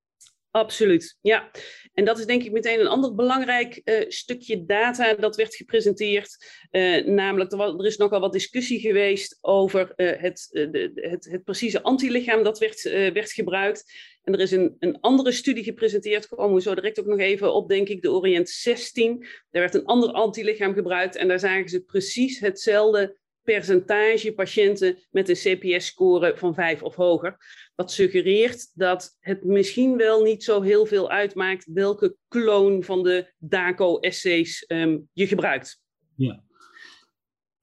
Absoluut, 0.50 1.18
ja. 1.20 1.50
En 1.92 2.04
dat 2.04 2.18
is 2.18 2.26
denk 2.26 2.42
ik 2.42 2.52
meteen 2.52 2.80
een 2.80 2.86
ander 2.86 3.14
belangrijk 3.14 3.80
uh, 3.84 4.04
stukje 4.08 4.64
data 4.64 5.14
dat 5.14 5.36
werd 5.36 5.54
gepresenteerd. 5.54 6.46
Uh, 6.70 7.04
namelijk, 7.04 7.52
er, 7.52 7.58
was, 7.58 7.74
er, 7.78 7.86
is 7.86 7.96
nogal 7.96 8.20
wat 8.20 8.32
discussie 8.32 8.80
geweest 8.80 9.38
over 9.40 9.92
uh, 9.96 10.12
het, 10.20 10.48
de, 10.50 10.90
het, 10.94 11.24
het, 11.30 11.44
precieze 11.44 11.82
antilichaam 11.82 12.42
dat 12.42 12.58
werd, 12.58 12.82
werd 13.12 13.32
gebruikt. 13.32 13.92
En 14.26 14.32
er 14.32 14.40
is 14.40 14.50
een, 14.50 14.76
een 14.78 15.00
andere 15.00 15.32
studie 15.32 15.64
gepresenteerd, 15.64 16.28
komen 16.28 16.54
we 16.54 16.60
zo 16.60 16.74
direct 16.74 17.00
ook 17.00 17.06
nog 17.06 17.18
even 17.18 17.54
op, 17.54 17.68
denk 17.68 17.88
ik, 17.88 18.02
de 18.02 18.10
Orient 18.10 18.48
16. 18.48 19.18
Daar 19.50 19.62
werd 19.62 19.74
een 19.74 19.84
ander 19.84 20.10
antilichaam 20.10 20.74
gebruikt 20.74 21.16
en 21.16 21.28
daar 21.28 21.38
zagen 21.38 21.68
ze 21.68 21.80
precies 21.80 22.40
hetzelfde 22.40 23.18
percentage 23.42 24.32
patiënten 24.32 24.98
met 25.10 25.28
een 25.28 25.58
CPS-score 25.58 26.36
van 26.36 26.54
5 26.54 26.82
of 26.82 26.94
hoger. 26.94 27.36
Wat 27.74 27.92
suggereert 27.92 28.70
dat 28.74 29.16
het 29.20 29.44
misschien 29.44 29.96
wel 29.96 30.22
niet 30.22 30.44
zo 30.44 30.62
heel 30.62 30.86
veel 30.86 31.10
uitmaakt 31.10 31.66
welke 31.72 32.16
kloon 32.28 32.82
van 32.82 33.02
de 33.02 33.32
DACO-essays 33.38 34.64
um, 34.68 35.08
je 35.12 35.26
gebruikt. 35.26 35.80
Ja. 36.16 36.44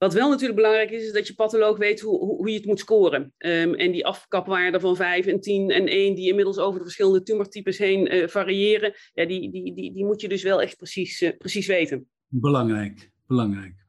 Wat 0.03 0.13
wel 0.13 0.29
natuurlijk 0.29 0.55
belangrijk 0.55 0.91
is, 0.91 1.03
is 1.03 1.11
dat 1.11 1.27
je 1.27 1.33
patholoog 1.33 1.77
weet 1.77 2.01
hoe, 2.01 2.19
hoe 2.19 2.49
je 2.49 2.55
het 2.57 2.65
moet 2.65 2.79
scoren. 2.79 3.33
Um, 3.37 3.73
en 3.73 3.91
die 3.91 4.05
afkapwaarden 4.05 4.81
van 4.81 4.95
5 4.95 5.25
en 5.25 5.39
10 5.39 5.69
en 5.69 5.87
1, 5.87 6.15
die 6.15 6.29
inmiddels 6.29 6.57
over 6.57 6.77
de 6.77 6.83
verschillende 6.83 7.23
tumortypes 7.23 7.77
heen 7.77 8.15
uh, 8.15 8.27
variëren, 8.27 8.93
ja, 9.13 9.25
die, 9.25 9.51
die, 9.51 9.73
die, 9.73 9.93
die 9.93 10.05
moet 10.05 10.21
je 10.21 10.27
dus 10.27 10.43
wel 10.43 10.61
echt 10.61 10.77
precies, 10.77 11.21
uh, 11.21 11.37
precies 11.37 11.67
weten. 11.67 12.07
Belangrijk, 12.27 13.11
belangrijk. 13.27 13.85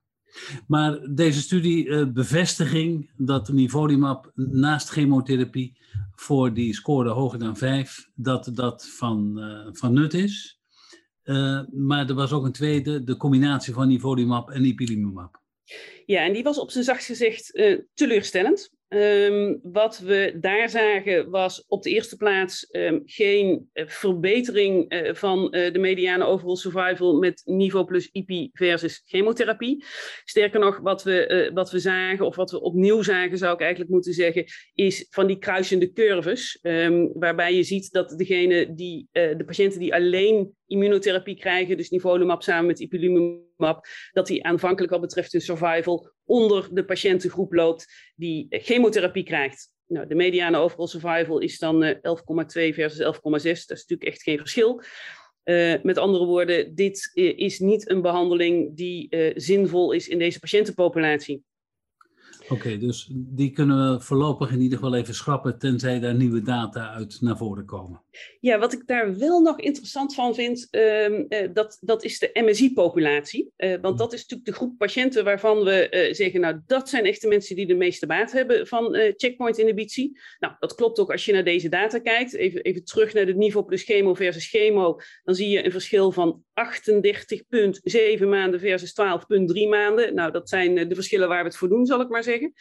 Maar 0.67 1.15
deze 1.15 1.41
studie 1.41 1.87
uh, 1.87 2.13
bevestiging 2.13 3.11
dat 3.17 3.53
nivolumab 3.53 4.33
naast 4.35 4.89
chemotherapie 4.89 5.79
voor 6.15 6.55
die 6.55 6.75
score 6.75 7.11
hoger 7.11 7.39
dan 7.39 7.57
5, 7.57 8.11
dat 8.15 8.51
dat 8.55 8.87
van, 8.89 9.41
van 9.73 9.93
nut 9.93 10.15
is. 10.15 10.61
Maar 11.71 12.09
er 12.09 12.15
was 12.15 12.33
ook 12.33 12.45
een 12.45 12.53
tweede, 12.53 13.05
de 13.05 13.17
combinatie 13.17 13.75
van 13.75 13.89
nivolumab 13.89 14.51
en 14.51 14.65
ipilimumab. 14.65 15.43
Ja, 16.07 16.25
en 16.25 16.33
die 16.33 16.43
was 16.43 16.59
op 16.59 16.71
zijn 16.71 16.85
zachtst 16.85 17.07
gezegd 17.07 17.53
teleurstellend. 17.95 18.73
Um, 18.89 19.61
wat 19.63 19.99
we 19.99 20.37
daar 20.41 20.69
zagen 20.69 21.31
was 21.31 21.65
op 21.69 21.83
de 21.83 21.91
eerste 21.91 22.17
plaats 22.17 22.69
um, 22.71 23.03
geen 23.05 23.71
uh, 23.73 23.87
verbetering 23.87 24.93
uh, 24.93 25.15
van 25.15 25.51
de 25.51 25.79
mediane 25.79 26.25
overall 26.25 26.57
survival 26.57 27.19
met 27.19 27.43
niveau 27.45 27.85
plus 27.85 28.09
IP 28.13 28.49
versus 28.53 29.03
chemotherapie. 29.07 29.85
Sterker 30.25 30.61
nog, 30.61 30.79
wat 30.79 31.03
we, 31.03 31.51
wat 31.55 31.71
we 31.71 31.79
zagen, 31.79 32.27
of 32.27 32.37
wat 32.37 32.51
we 32.51 32.61
opnieuw 32.61 33.03
zagen 33.03 33.39
zou 33.39 33.55
ik 33.55 33.61
eigenlijk 33.61 33.91
moeten 33.91 34.13
zeggen, 34.13 34.45
is 34.75 35.07
van 35.11 35.27
die 35.27 35.39
kruisende 35.39 35.93
curves. 35.93 36.59
Um, 36.63 37.11
waarbij 37.15 37.55
je 37.55 37.63
ziet 37.63 37.93
dat 37.93 38.11
degene 38.19 38.75
die, 38.75 39.09
de 39.13 39.45
patiënten 39.47 39.81
die 39.81 39.95
alleen 39.95 40.55
immunotherapie 40.67 41.37
krijgen, 41.37 41.77
dus 41.77 41.91
nivolumab 41.91 42.43
samen 42.43 42.67
met 42.67 42.81
ipilimumab, 42.81 43.43
dat 44.13 44.27
die 44.27 44.45
aanvankelijk 44.45 44.93
wat 44.93 45.01
betreft 45.01 45.33
hun 45.33 45.41
survival 45.41 46.13
onder 46.25 46.69
de 46.73 46.85
patiëntengroep 46.85 47.53
loopt 47.53 48.13
die 48.17 48.47
chemotherapie 48.51 49.25
krijgt. 49.25 49.73
Nou, 49.87 50.07
de 50.07 50.15
mediane 50.15 50.59
overall 50.59 50.87
survival 50.87 51.39
is 51.39 51.59
dan 51.59 51.85
uh, 51.85 51.91
11,2 51.91 51.99
versus 52.75 53.17
11,6. 53.17 53.21
Dat 53.31 53.45
is 53.45 53.69
natuurlijk 53.69 54.05
echt 54.05 54.23
geen 54.23 54.39
verschil. 54.39 54.83
Uh, 55.45 55.75
met 55.83 55.99
andere 55.99 56.25
woorden, 56.25 56.75
dit 56.75 57.11
uh, 57.15 57.39
is 57.39 57.59
niet 57.59 57.91
een 57.91 58.03
behandeling 58.03 58.77
die 58.77 59.09
zinvol 59.35 59.93
is 59.93 60.09
in 60.09 60.19
deze 60.19 60.39
patiëntenpopulatie. 60.39 61.43
Oké, 62.49 62.79
dus 62.79 63.09
die 63.13 63.51
kunnen 63.51 63.93
we 63.93 64.01
voorlopig 64.01 64.51
in 64.51 64.61
ieder 64.61 64.79
geval 64.79 64.95
even 64.95 65.15
schrappen, 65.15 65.59
tenzij 65.59 66.01
daar 66.01 66.15
nieuwe 66.15 66.43
data 66.43 66.91
uit 66.91 67.21
naar 67.21 67.37
voren 67.37 67.65
komen. 67.65 68.03
Ja, 68.41 68.59
wat 68.59 68.73
ik 68.73 68.87
daar 68.87 69.19
wel 69.19 69.41
nog 69.41 69.61
interessant 69.61 70.15
van 70.15 70.35
vind, 70.35 70.69
um, 70.71 71.27
uh, 71.29 71.49
dat, 71.53 71.79
dat 71.81 72.05
is 72.05 72.19
de 72.19 72.31
MSI-populatie. 72.33 73.53
Uh, 73.57 73.77
want 73.81 73.99
dat 73.99 74.13
is 74.13 74.21
natuurlijk 74.21 74.49
de 74.49 74.55
groep 74.55 74.79
patiënten 74.79 75.25
waarvan 75.25 75.65
we 75.65 75.89
uh, 75.91 76.15
zeggen, 76.15 76.41
nou, 76.41 76.61
dat 76.67 76.89
zijn 76.89 77.05
echt 77.05 77.21
de 77.21 77.29
mensen 77.29 77.57
die 77.57 77.67
de 77.67 77.75
meeste 77.75 78.07
baat 78.07 78.33
hebben 78.33 78.67
van 78.67 78.97
checkpoint-inhibitie. 79.17 80.21
Nou, 80.39 80.55
dat 80.59 80.75
klopt 80.75 80.99
ook 80.99 81.13
als 81.13 81.25
je 81.25 81.33
naar 81.33 81.45
deze 81.45 81.69
data 81.69 81.99
kijkt. 81.99 82.35
Even, 82.35 82.63
even 82.63 82.85
terug 82.85 83.15
naar 83.15 83.27
het 83.27 83.37
niveau 83.37 83.67
plus 83.67 83.83
chemo 83.83 84.15
versus 84.15 84.49
chemo. 84.49 85.01
Dan 85.25 85.35
zie 85.35 85.49
je 85.49 85.65
een 85.65 85.73
verschil 85.73 86.13
van 86.13 86.43
38,7 88.21 88.27
maanden 88.27 88.61
versus 88.61 88.95
12,3 89.01 89.69
maanden. 89.69 90.15
Nou, 90.15 90.33
dat 90.33 90.49
zijn 90.49 90.89
de 90.89 90.95
verschillen 90.95 91.29
waar 91.29 91.43
we 91.43 91.49
het 91.49 91.57
voor 91.57 91.69
doen, 91.69 91.87
zal 91.87 92.01
ik 92.01 92.09
maar 92.09 92.23
zeggen. 92.23 92.53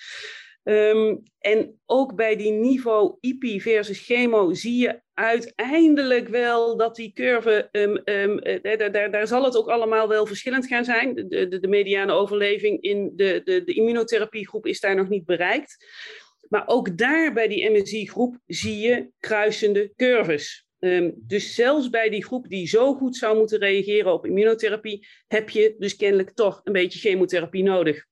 Um, 0.63 1.23
en 1.39 1.79
ook 1.85 2.15
bij 2.15 2.35
die 2.35 2.51
niveau 2.51 3.17
IP 3.19 3.61
versus 3.61 4.05
chemo 4.05 4.53
zie 4.53 4.77
je 4.77 5.01
uiteindelijk 5.13 6.27
wel 6.27 6.77
dat 6.77 6.95
die 6.95 7.13
curve, 7.13 7.69
um, 7.71 8.01
um, 8.05 8.61
daar, 8.61 8.91
daar, 8.91 9.11
daar, 9.11 9.27
zal 9.27 9.43
het 9.43 9.57
ook 9.57 9.69
allemaal 9.69 10.07
wel 10.07 10.25
verschillend 10.25 10.67
gaan 10.67 10.85
zijn. 10.85 11.15
De, 11.15 11.47
de, 11.47 11.59
de 11.59 11.67
mediane 11.67 12.11
overleving 12.11 12.81
in 12.81 13.11
de, 13.15 13.41
de, 13.43 13.63
de 13.63 13.73
immunotherapiegroep 13.73 14.65
is 14.65 14.79
daar 14.79 14.95
nog 14.95 15.09
niet 15.09 15.25
bereikt. 15.25 15.85
Maar 16.49 16.63
ook 16.65 16.97
daar 16.97 17.33
bij 17.33 17.47
die 17.47 17.69
MSI-groep 17.69 18.37
zie 18.45 18.77
je 18.77 19.09
kruisende 19.19 19.93
curves. 19.95 20.62
Um, 20.83 21.13
dus 21.17 21.55
zelfs 21.55 21.89
bij 21.89 22.09
die 22.09 22.23
groep 22.23 22.49
die 22.49 22.67
zo 22.67 22.93
goed 22.93 23.15
zou 23.15 23.37
moeten 23.37 23.59
reageren 23.59 24.13
op 24.13 24.25
immunotherapie, 24.25 25.07
heb 25.27 25.49
je 25.49 25.75
dus 25.77 25.95
kennelijk 25.95 26.29
toch 26.29 26.61
een 26.63 26.73
beetje 26.73 26.99
chemotherapie 26.99 27.63
nodig. 27.63 28.05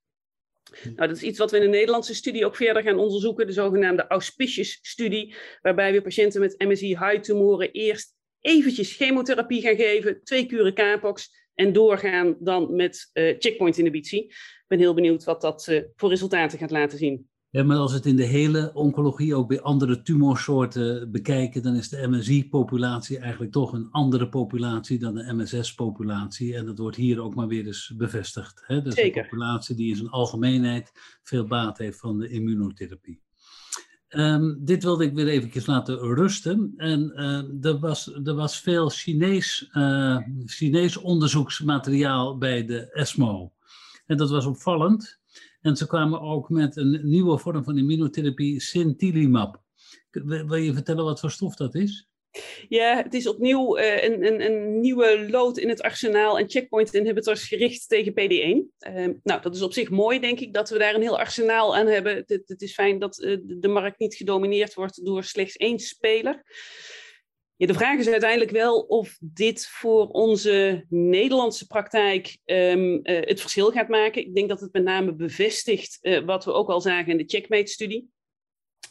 Nou, 0.84 1.08
dat 1.08 1.16
is 1.18 1.24
iets 1.24 1.40
wat 1.40 1.52
we 1.52 1.58
in 1.58 1.64
de 1.64 1.70
Nederlandse 1.70 2.16
studie 2.16 2.46
ook 2.46 2.56
verder 2.56 2.84
gaan 2.84 2.98
onderzoeken, 2.98 3.48
de 3.48 3.54
zogenaamde 3.54 4.08
auspicious-studie, 4.08 5.36
waarbij 5.62 5.92
we 5.92 6.02
patiënten 6.02 6.42
met 6.42 6.60
MSI-high-tumoren 6.60 7.72
eerst 7.72 8.16
eventjes 8.40 8.96
chemotherapie 8.96 9.62
gaan 9.62 9.76
geven, 9.76 10.24
twee 10.24 10.46
kuren 10.46 10.74
Capox, 10.74 11.30
en 11.54 11.74
doorgaan 11.74 12.36
dan 12.40 12.76
met 12.76 13.10
uh, 13.14 13.36
checkpoint-inhibitie. 13.40 14.24
Ik 14.24 14.66
ben 14.68 14.80
heel 14.80 14.94
benieuwd 14.94 15.24
wat 15.24 15.42
dat 15.42 15.68
uh, 15.68 15.82
voor 15.96 16.10
resultaten 16.10 16.60
gaat 16.60 16.72
laten 16.72 16.98
zien. 16.98 17.30
Ja, 17.52 17.64
maar 17.64 17.78
als 17.78 17.92
we 17.92 17.98
het 17.98 18.06
in 18.06 18.16
de 18.16 18.24
hele 18.24 18.72
oncologie 18.74 19.36
ook 19.36 19.48
bij 19.48 19.62
andere 19.62 20.02
tumorsoorten 20.02 21.12
bekijken, 21.12 21.64
dan 21.64 21.76
is 21.76 21.90
de 21.90 22.08
MSI-populatie 22.08 23.18
eigenlijk 23.18 23.52
toch 23.52 23.74
een 23.74 23.90
andere 23.92 24.30
populatie 24.30 25.00
dan 25.00 25.14
de 25.14 25.34
MSS-populatie. 25.34 26.56
En 26.56 26.66
dat 26.66 26.78
wordt 26.78 26.98
hier 26.98 27.22
ook 27.22 27.36
maar 27.36 27.48
weer 27.48 27.66
eens 27.66 27.94
bevestigd. 27.98 28.64
Hè? 28.66 28.82
Dus 28.82 28.94
Zeker. 28.94 29.18
een 29.18 29.30
populatie 29.30 29.76
die 29.76 29.90
in 29.90 29.96
zijn 29.96 30.10
algemeenheid 30.10 30.92
veel 31.24 31.46
baat 31.46 31.78
heeft 31.78 32.00
van 32.00 32.20
de 32.20 32.30
immunotherapie. 32.30 33.22
Um, 34.10 34.66
dit 34.66 34.84
wilde 34.84 35.04
ik 35.04 35.14
weer 35.14 35.28
eventjes 35.28 35.66
laten 35.66 36.00
rusten. 36.00 36.74
En 36.78 37.14
uh, 37.16 37.72
er, 37.72 37.80
was, 37.80 38.14
er 38.24 38.36
was 38.36 38.60
veel 38.60 38.90
Chinees, 38.90 39.70
uh, 39.74 40.18
Chinees 40.46 40.98
onderzoeksmateriaal 40.98 42.38
bij 42.38 42.66
de 42.66 42.92
ESMO. 42.92 43.54
En 44.06 44.18
dat 44.18 44.30
was 44.30 44.46
opvallend. 44.46 45.21
En 45.62 45.76
ze 45.76 45.88
kwamen 45.88 46.22
ook 46.22 46.50
met 46.50 46.76
een 46.76 47.00
nieuwe 47.04 47.38
vorm 47.38 47.64
van 47.64 47.78
immunotherapie, 47.78 48.62
Sintilimab. 48.62 49.62
Wil 50.12 50.56
je 50.56 50.74
vertellen 50.74 51.04
wat 51.04 51.20
voor 51.20 51.32
stof 51.32 51.56
dat 51.56 51.76
is? 51.76 52.10
Ja, 52.70 52.96
het 53.04 53.14
is 53.14 53.28
opnieuw 53.28 53.78
uh, 53.78 54.04
een, 54.04 54.26
een, 54.26 54.42
een, 54.42 54.80
nieuwe 54.80 55.30
lood 55.30 55.58
in 55.58 55.70
het 55.70 55.82
arsenaal 55.82 56.40
en 56.40 56.50
checkpoint 56.50 56.94
inhibitors 56.94 57.48
gericht 57.48 57.90
tegen 57.90 58.12
PD1. 58.12 58.88
Uh, 58.96 59.08
nou, 59.24 59.42
dat 59.42 59.56
is 59.56 59.62
op 59.62 59.74
zich 59.74 59.90
mooi, 59.90 60.20
denk 60.20 60.40
ik, 60.40 60.54
dat 60.54 60.70
we 60.70 60.78
daar 60.78 60.96
een 60.96 61.02
heel 61.02 61.20
arsenaal 61.20 61.76
aan 61.76 61.88
hebben. 61.88 62.24
Het, 62.26 62.62
is 62.62 62.74
fijn 62.74 63.00
dat 63.00 63.20
uh, 63.20 63.38
de 63.44 63.68
markt 63.68 64.00
niet 64.00 64.16
gedomineerd 64.16 64.74
wordt 64.74 65.06
door 65.06 65.24
slechts 65.24 65.56
één 65.56 65.80
speler. 65.80 66.44
De 67.68 67.74
vraag 67.74 68.00
is 68.00 68.10
uiteindelijk 68.10 68.52
wel 68.52 68.80
of 68.80 69.18
dit 69.20 69.68
voor 69.68 70.08
onze 70.08 70.86
Nederlandse 70.90 71.68
praktijk 71.68 72.38
um, 72.46 72.94
uh, 72.94 73.00
het 73.04 73.42
verschil 73.42 73.72
gaat 73.72 73.88
maken. 73.88 74.22
Ik 74.22 74.36
denk 74.36 74.50
dat 74.50 74.60
het 74.60 74.74
met 74.74 74.84
name 74.84 75.14
bevestigt 75.14 75.98
uh, 76.02 76.26
wat 76.26 76.46
we 76.46 76.52
ook 76.52 76.70
al 76.70 76.82
zagen 76.82 77.12
in 77.12 77.18
de 77.18 77.24
Checkmate-studie. 77.28 78.10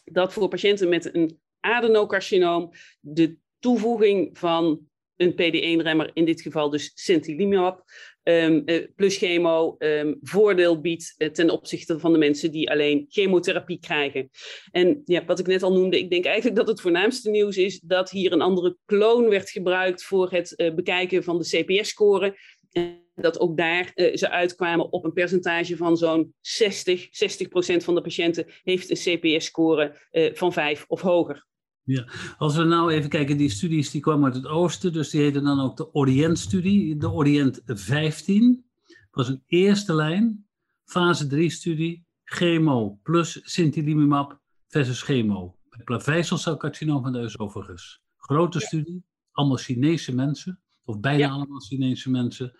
Dat 0.04 0.32
voor 0.32 0.48
patiënten 0.48 0.88
met 0.88 1.14
een 1.14 1.40
adenocarcinoom 1.60 2.72
de 3.00 3.36
toevoeging 3.58 4.38
van 4.38 4.88
een 5.16 5.32
PD1-remmer, 5.32 6.10
in 6.14 6.24
dit 6.24 6.40
geval 6.40 6.70
dus 6.70 6.90
Sintilimab, 6.94 7.84
um, 8.22 8.64
plus 8.96 9.16
chemo, 9.16 9.76
um, 9.78 10.18
voordeel 10.22 10.80
biedt 10.80 11.14
uh, 11.18 11.28
ten 11.28 11.50
opzichte 11.50 11.98
van 11.98 12.12
de 12.12 12.18
mensen 12.18 12.50
die 12.50 12.70
alleen 12.70 13.06
chemotherapie 13.08 13.78
krijgen. 13.80 14.30
En 14.70 15.02
ja, 15.04 15.24
wat 15.24 15.38
ik 15.38 15.46
net 15.46 15.62
al 15.62 15.72
noemde, 15.72 15.98
ik 15.98 16.10
denk 16.10 16.24
eigenlijk 16.24 16.56
dat 16.56 16.68
het 16.68 16.80
voornaamste 16.80 17.30
nieuws 17.30 17.56
is 17.56 17.80
dat 17.80 18.10
hier 18.10 18.32
een 18.32 18.40
andere 18.40 18.76
kloon 18.84 19.28
werd 19.28 19.50
gebruikt 19.50 20.04
voor 20.04 20.30
het 20.30 20.52
uh, 20.56 20.74
bekijken 20.74 21.24
van 21.24 21.38
de 21.38 21.44
CPS-score. 21.44 22.38
En 22.72 23.08
dat 23.14 23.40
ook 23.40 23.56
daar 23.56 23.92
ze 24.14 24.30
uitkwamen 24.30 24.92
op 24.92 25.04
een 25.04 25.12
percentage 25.12 25.76
van 25.76 25.96
zo'n 25.96 26.34
60, 26.40 27.08
60 27.10 27.48
procent 27.48 27.84
van 27.84 27.94
de 27.94 28.00
patiënten 28.00 28.46
heeft 28.62 28.90
een 28.90 29.18
CPS-score 29.18 29.96
van 30.34 30.52
5 30.52 30.84
of 30.88 31.00
hoger. 31.00 31.48
Ja, 31.90 32.08
als 32.38 32.56
we 32.56 32.64
nou 32.64 32.92
even 32.92 33.10
kijken, 33.10 33.36
die 33.36 33.48
studies 33.48 33.90
die 33.90 34.00
kwamen 34.00 34.24
uit 34.24 34.34
het 34.34 34.46
oosten, 34.46 34.92
dus 34.92 35.10
die 35.10 35.20
heten 35.20 35.44
dan 35.44 35.60
ook 35.60 35.76
de 35.76 35.92
Orient-studie. 35.92 36.96
De 36.96 37.10
Orient 37.10 37.62
15 37.64 38.64
was 39.10 39.28
een 39.28 39.42
eerste 39.46 39.94
lijn, 39.94 40.46
fase 40.84 41.26
3-studie, 41.26 42.04
chemo 42.24 42.98
plus 43.02 43.40
sintilimumab 43.42 44.40
versus 44.68 45.02
chemo. 45.02 45.56
Bij 45.68 45.84
plaveisselcelcarcinoom 45.84 47.02
van 47.02 47.12
de 47.12 47.20
oesophagus. 47.20 48.02
Grote 48.16 48.58
ja. 48.58 48.66
studie, 48.66 49.04
allemaal 49.32 49.56
Chinese 49.56 50.14
mensen, 50.14 50.62
of 50.84 51.00
bijna 51.00 51.18
ja. 51.18 51.30
allemaal 51.30 51.60
Chinese 51.60 52.10
mensen. 52.10 52.56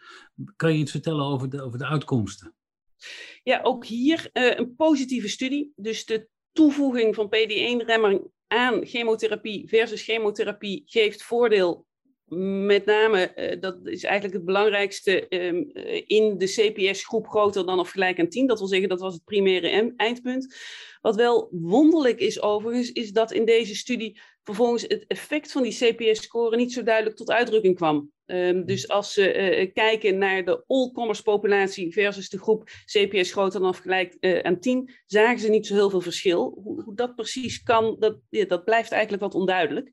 Kan 0.57 0.73
je 0.73 0.79
iets 0.79 0.91
vertellen 0.91 1.25
over 1.25 1.51
de, 1.51 1.63
over 1.63 1.79
de 1.79 1.87
uitkomsten? 1.87 2.55
Ja, 3.43 3.61
ook 3.63 3.87
hier 3.87 4.31
uh, 4.33 4.59
een 4.59 4.75
positieve 4.75 5.29
studie. 5.29 5.73
Dus 5.77 6.05
de 6.05 6.29
toevoeging 6.53 7.15
van 7.15 7.27
PD1-remmer 7.27 8.31
aan 8.53 8.87
chemotherapie 8.87 9.69
versus 9.69 10.03
chemotherapie 10.03 10.83
geeft 10.87 11.23
voordeel. 11.23 11.87
Met 12.67 12.85
name, 12.85 13.33
uh, 13.37 13.61
dat 13.61 13.87
is 13.87 14.05
eigenlijk 14.05 14.35
het 14.35 14.45
belangrijkste, 14.45 15.27
um, 15.29 15.71
uh, 15.73 16.03
in 16.07 16.39
de 16.39 16.47
CPS-groep 16.47 17.27
groter 17.27 17.67
dan 17.67 17.79
of 17.79 17.91
gelijk 17.91 18.19
aan 18.19 18.29
10. 18.29 18.47
Dat 18.47 18.59
wil 18.59 18.69
zeggen, 18.69 18.89
dat 18.89 19.01
was 19.01 19.15
het 19.15 19.25
primaire 19.25 19.93
eindpunt. 19.97 20.57
Wat 21.01 21.17
wel 21.17 21.49
wonderlijk 21.51 22.21
is 22.21 22.43
overigens, 22.43 22.93
is 22.93 23.13
dat 23.13 23.33
in 23.33 23.45
deze 23.45 23.77
studie 23.77 24.21
vervolgens 24.45 24.83
het 24.83 25.05
effect 25.07 25.53
van 25.53 25.63
die 25.63 25.73
CPS-score 25.73 26.57
niet 26.57 26.73
zo 26.73 26.83
duidelijk 26.83 27.17
tot 27.17 27.31
uitdrukking 27.31 27.77
kwam. 27.77 28.11
Um, 28.27 28.67
dus 28.67 28.89
als 28.89 29.13
ze 29.13 29.61
uh, 29.61 29.73
kijken 29.73 30.19
naar 30.19 30.45
de 30.45 30.65
all-comers 30.67 31.21
populatie 31.21 31.93
versus 31.93 32.29
de 32.29 32.39
groep 32.39 32.69
CPS 32.85 33.33
groter 33.33 33.61
dan 33.61 33.69
of 33.69 33.79
gelijk 33.79 34.17
uh, 34.21 34.39
aan 34.39 34.61
10, 34.61 34.91
zagen 35.07 35.39
ze 35.39 35.49
niet 35.49 35.67
zo 35.67 35.75
heel 35.75 35.91
veel 35.91 36.01
verschil. 36.01 36.61
Hoe, 36.63 36.83
hoe 36.83 36.95
dat 36.95 37.15
precies 37.15 37.63
kan, 37.63 37.97
dat, 37.99 38.19
ja, 38.29 38.45
dat 38.45 38.65
blijft 38.65 38.91
eigenlijk 38.93 39.23
wat 39.23 39.35
onduidelijk. 39.35 39.93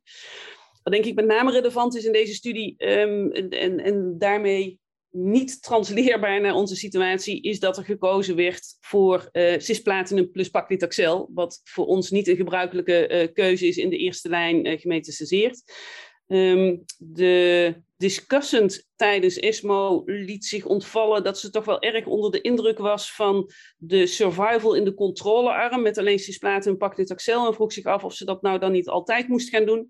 Wat 0.84 0.94
denk 0.94 1.06
ik 1.06 1.16
met 1.16 1.26
name 1.26 1.52
relevant 1.52 1.96
is 1.96 2.06
in 2.06 2.12
deze 2.12 2.34
studie, 2.34 2.76
um, 2.78 3.32
en, 3.32 3.80
en 3.80 4.16
daarmee 4.18 4.80
niet 5.12 5.62
transleerbaar 5.62 6.42
naar 6.42 6.54
onze 6.54 6.76
situatie, 6.76 7.42
is 7.42 7.60
dat 7.60 7.78
er 7.78 7.84
gekozen 7.84 8.36
werd 8.36 8.78
voor 8.80 9.30
uh, 9.32 9.54
cisplatinum 9.58 10.32
plus 10.32 10.50
paclitaxel, 10.50 11.30
wat 11.34 11.62
voor 11.64 11.86
ons 11.86 12.10
niet 12.10 12.28
een 12.28 12.36
gebruikelijke 12.36 13.10
uh, 13.10 13.34
keuze 13.34 13.68
is 13.68 13.78
in 13.78 13.90
de 13.90 13.98
eerste 13.98 14.30
lijn 14.30 14.66
uh, 14.66 14.80
gemetastaseerd. 14.80 15.62
Um, 16.28 16.84
de 16.98 17.76
discussant 17.98 18.88
tijdens 18.96 19.38
ESMO 19.38 20.04
liet 20.06 20.46
zich 20.46 20.66
ontvallen 20.66 21.24
dat 21.24 21.40
ze 21.40 21.50
toch 21.50 21.66
wel 21.66 21.82
erg 21.82 22.06
onder 22.06 22.32
de 22.32 22.42
indruk 22.42 22.78
was 22.78 23.14
van 23.14 23.52
de 23.78 24.08
survival 24.08 24.74
in 24.74 24.84
de 24.84 24.94
controlearm 24.94 25.82
met 25.82 25.98
alleen 25.98 26.20
cisplaten 26.20 26.72
en 26.72 26.78
paclitaxel 26.78 27.48
en 27.48 27.54
vroeg 27.54 27.74
zich 27.74 27.86
af 27.86 28.04
of 28.04 28.14
ze 28.14 28.26
dat 28.26 28.42
nou 28.42 28.60
dan 28.60 28.72
niet 28.72 28.88
altijd 28.88 29.28
moest 29.28 29.50
gaan 29.50 29.66
doen. 29.66 29.88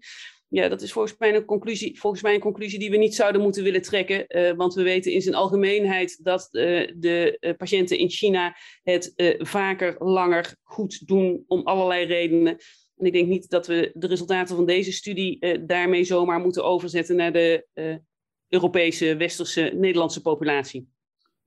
Ja, 0.49 0.67
dat 0.67 0.81
is 0.81 0.91
volgens 0.91 1.15
mij 1.17 1.35
een 1.35 1.45
conclusie, 1.45 1.99
volgens 1.99 2.21
mij 2.21 2.33
een 2.33 2.39
conclusie 2.39 2.79
die 2.79 2.89
we 2.89 2.97
niet 2.97 3.15
zouden 3.15 3.41
moeten 3.41 3.63
willen 3.63 3.81
trekken. 3.81 4.25
Uh, 4.27 4.51
want 4.51 4.73
we 4.73 4.83
weten 4.83 5.11
in 5.11 5.21
zijn 5.21 5.35
algemeenheid 5.35 6.19
dat 6.23 6.49
uh, 6.51 6.91
de 6.95 7.37
uh, 7.39 7.53
patiënten 7.57 7.97
in 7.97 8.09
China 8.09 8.55
het 8.83 9.13
vaker, 9.37 9.95
langer 9.99 10.55
goed 10.63 11.07
doen 11.07 11.43
om 11.47 11.61
allerlei 11.63 12.05
redenen. 12.05 12.57
En 12.97 13.05
ik 13.05 13.13
denk 13.13 13.27
niet 13.27 13.49
dat 13.49 13.67
we 13.67 13.91
de 13.93 14.07
resultaten 14.07 14.55
van 14.55 14.65
deze 14.65 14.91
studie 14.91 15.65
daarmee 15.65 16.03
zomaar 16.03 16.39
moeten 16.39 16.63
overzetten 16.63 17.15
naar 17.15 17.33
de 17.33 17.65
Europese, 18.47 19.15
westerse, 19.15 19.71
Nederlandse 19.75 20.21
populatie. 20.21 20.87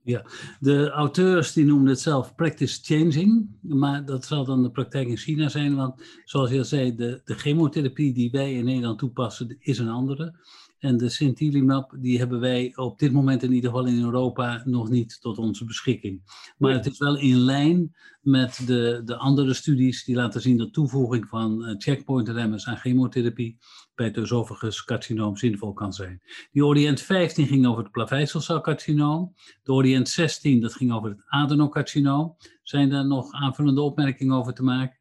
Ja, 0.02 0.24
de 0.60 0.90
auteurs 0.90 1.52
die 1.52 1.64
noemden 1.64 1.88
het 1.88 2.00
zelf 2.00 2.34
practice 2.34 2.78
changing, 2.82 3.48
maar 3.60 4.04
dat 4.04 4.24
zal 4.24 4.44
dan 4.44 4.62
de 4.62 4.70
praktijk 4.70 5.08
in 5.08 5.16
China 5.16 5.48
zijn, 5.48 5.76
want 5.76 6.02
zoals 6.24 6.50
je 6.50 6.58
al 6.58 6.64
zei, 6.64 6.94
de, 6.94 7.20
de 7.24 7.34
chemotherapie 7.34 8.12
die 8.12 8.30
wij 8.30 8.54
in 8.54 8.64
Nederland 8.64 8.98
toepassen 8.98 9.56
is 9.58 9.78
een 9.78 9.88
andere. 9.88 10.34
En 10.78 10.96
de 10.96 11.08
Sintilimab, 11.08 11.96
die 11.98 12.18
hebben 12.18 12.40
wij 12.40 12.72
op 12.76 12.98
dit 12.98 13.12
moment 13.12 13.42
in 13.42 13.52
ieder 13.52 13.70
geval 13.70 13.86
in 13.86 14.02
Europa 14.02 14.62
nog 14.64 14.88
niet 14.88 15.20
tot 15.20 15.38
onze 15.38 15.64
beschikking. 15.64 16.22
Maar 16.58 16.72
het 16.72 16.86
is 16.86 16.98
wel 16.98 17.18
in 17.18 17.36
lijn 17.36 17.94
met 18.20 18.62
de, 18.66 19.02
de 19.04 19.16
andere 19.16 19.54
studies 19.54 20.04
die 20.04 20.14
laten 20.14 20.40
zien 20.40 20.56
dat 20.56 20.72
toevoeging 20.72 21.28
van 21.28 21.68
uh, 21.68 21.74
checkpoint 21.78 22.28
remmers 22.28 22.66
aan 22.66 22.76
chemotherapie 22.76 23.58
bij 24.00 24.08
het 24.08 24.18
esophagus 24.18 24.84
carcinoom 24.84 25.36
zinvol 25.36 25.72
kan 25.72 25.92
zijn. 25.92 26.22
Die 26.52 26.64
Orient 26.64 27.00
15 27.00 27.46
ging 27.46 27.66
over 27.66 27.82
het 27.82 27.92
plaveiselcelcarcinoom. 27.92 29.34
De 29.62 29.72
Orient 29.72 30.08
16 30.08 30.60
dat 30.60 30.74
ging 30.74 30.92
over 30.92 31.10
het 31.10 31.22
adenocarcinoom. 31.26 32.36
Zijn 32.62 32.90
daar 32.90 33.06
nog 33.06 33.32
aanvullende 33.32 33.80
opmerkingen 33.80 34.36
over 34.36 34.54
te 34.54 34.62
maken? 34.62 34.98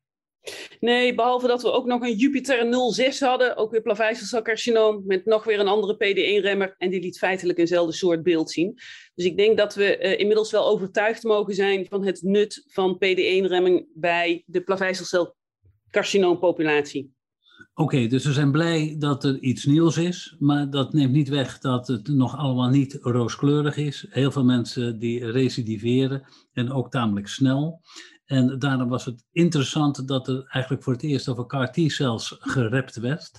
Nee, 0.80 1.16
behalve 1.16 1.48
dat 1.48 1.62
we 1.62 1.72
ook 1.72 1.86
nog 1.86 2.02
een 2.02 2.16
Jupiter 2.16 2.74
06 2.94 3.20
hadden, 3.20 3.58
ook 3.58 3.72
weer 3.72 3.82
plaveiselcelcarcinoom, 3.82 5.04
met 5.06 5.26
nog 5.26 5.44
weer 5.44 5.60
een 5.60 5.68
andere 5.68 5.94
PD1-remmer. 5.94 6.76
En 6.78 6.90
die 6.90 7.02
liet 7.02 7.18
feitelijk 7.18 7.60
eenzelfde 7.60 7.94
soort 7.94 8.24
beeld 8.24 8.52
zien. 8.52 8.74
Dus 9.16 9.26
ik 9.26 9.38
denk 9.38 9.58
dat 9.58 9.76
we 9.76 10.00
uh, 10.00 10.20
inmiddels 10.20 10.52
wel 10.52 10.68
overtuigd 10.68 11.24
mogen 11.24 11.54
zijn 11.54 11.86
van 11.86 12.06
het 12.06 12.22
nut 12.22 12.64
van 12.68 12.96
PD1-remming 12.96 13.88
bij 13.94 14.44
de 14.46 14.62
plaveiselcelcarcinoompopulatie. 14.62 17.18
Oké, 17.80 18.08
dus 18.08 18.26
we 18.26 18.34
zijn 18.34 18.52
blij 18.52 18.96
dat 18.98 19.24
er 19.24 19.40
iets 19.40 19.66
nieuws 19.66 19.98
is, 19.98 20.36
maar 20.40 20.70
dat 20.70 20.94
neemt 20.94 21.12
niet 21.12 21.30
weg 21.30 21.60
dat 21.60 21.88
het 21.88 22.08
nog 22.08 22.38
allemaal 22.38 22.70
niet 22.70 22.98
rooskleurig 23.02 23.78
is. 23.78 24.06
Heel 24.10 24.32
veel 24.32 24.44
mensen 24.44 25.00
die 25.00 25.32
recidiveren 25.32 26.24
en 26.54 26.72
ook 26.72 26.92
tamelijk 26.92 27.28
snel. 27.28 27.82
En 28.26 28.60
daarom 28.60 28.90
was 28.90 29.06
het 29.06 29.26
interessant 29.32 30.08
dat 30.08 30.28
er 30.28 30.46
eigenlijk 30.50 30.84
voor 30.84 30.94
het 30.94 31.04
eerst 31.04 31.30
over 31.30 31.46
CAR 31.46 31.72
T-cells 31.72 32.36
gerept 32.40 32.96
werd. 32.96 33.32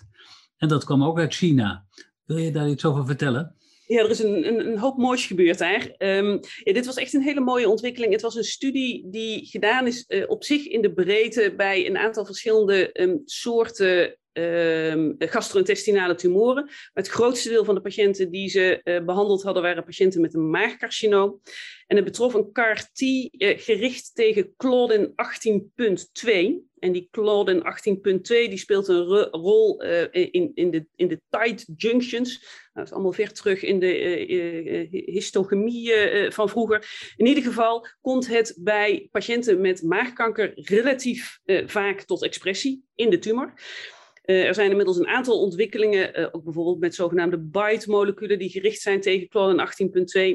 En 0.56 0.68
dat 0.68 0.84
kwam 0.84 1.04
ook 1.04 1.18
uit 1.18 1.34
China. 1.34 1.86
Wil 2.24 2.36
je 2.36 2.52
daar 2.52 2.68
iets 2.68 2.84
over 2.84 3.06
vertellen? 3.06 3.56
Ja, 3.86 4.02
er 4.02 4.10
is 4.10 4.22
een, 4.22 4.46
een, 4.46 4.66
een 4.66 4.78
hoop 4.78 4.96
moois 4.96 5.26
gebeurd 5.26 5.58
daar. 5.58 5.94
Ja, 5.98 6.72
dit 6.72 6.86
was 6.86 6.96
echt 6.96 7.14
een 7.14 7.22
hele 7.22 7.40
mooie 7.40 7.68
ontwikkeling. 7.68 8.12
Het 8.12 8.22
was 8.22 8.34
een 8.34 8.44
studie 8.44 9.10
die 9.10 9.46
gedaan 9.46 9.86
is 9.86 10.04
uh, 10.08 10.30
op 10.30 10.44
zich 10.44 10.66
in 10.66 10.82
de 10.82 10.92
breedte 10.92 11.54
bij 11.56 11.86
een 11.86 11.96
aantal 11.96 12.24
verschillende 12.24 13.00
um, 13.00 13.22
soorten 13.24 14.18
um, 14.32 15.14
gastrointestinale 15.18 16.14
tumoren. 16.14 16.70
Het 16.92 17.08
grootste 17.08 17.48
deel 17.48 17.64
van 17.64 17.74
de 17.74 17.80
patiënten 17.80 18.30
die 18.30 18.48
ze 18.48 18.80
uh, 18.84 19.04
behandeld 19.04 19.42
hadden 19.42 19.62
waren 19.62 19.84
patiënten 19.84 20.20
met 20.20 20.34
een 20.34 20.50
maagcarcinoom. 20.50 21.40
En 21.86 21.96
het 21.96 22.04
betrof 22.04 22.34
een 22.34 22.52
CAR-T 22.52 23.00
uh, 23.00 23.28
gericht 23.58 24.14
tegen 24.14 24.54
Claudin 24.56 25.08
18.2. 25.08 26.68
En 26.78 26.92
die 26.92 27.08
Claudin 27.10 27.62
18.2 27.98 28.22
die 28.22 28.56
speelt 28.56 28.88
een 28.88 29.04
rol 29.30 29.84
uh, 29.84 30.02
in, 30.10 30.50
in, 30.54 30.70
de, 30.70 30.86
in 30.96 31.08
de 31.08 31.20
tight 31.28 31.66
junctions. 31.76 32.38
Nou, 32.38 32.48
dat 32.72 32.84
is 32.84 32.92
allemaal 32.92 33.12
ver 33.12 33.32
terug 33.32 33.62
in 33.62 33.80
de 33.80 34.88
histochemie 34.90 35.92
van 36.32 36.48
vroeger. 36.48 37.12
In 37.16 37.26
ieder 37.26 37.42
geval 37.42 37.86
komt 38.00 38.28
het 38.28 38.58
bij 38.60 39.08
patiënten 39.10 39.60
met 39.60 39.82
maagkanker 39.82 40.52
relatief 40.54 41.40
vaak 41.66 42.00
tot 42.00 42.22
expressie 42.22 42.84
in 42.94 43.10
de 43.10 43.18
tumor. 43.18 43.54
Uh, 44.30 44.46
er 44.46 44.54
zijn 44.54 44.70
inmiddels 44.70 44.98
een 44.98 45.06
aantal 45.06 45.40
ontwikkelingen, 45.40 46.20
uh, 46.20 46.28
ook 46.32 46.44
bijvoorbeeld 46.44 46.78
met 46.78 46.94
zogenaamde 46.94 47.38
BITE-moleculen, 47.38 48.38
die 48.38 48.48
gericht 48.48 48.80
zijn 48.80 49.00
tegen 49.00 49.28
claudin 49.28 49.66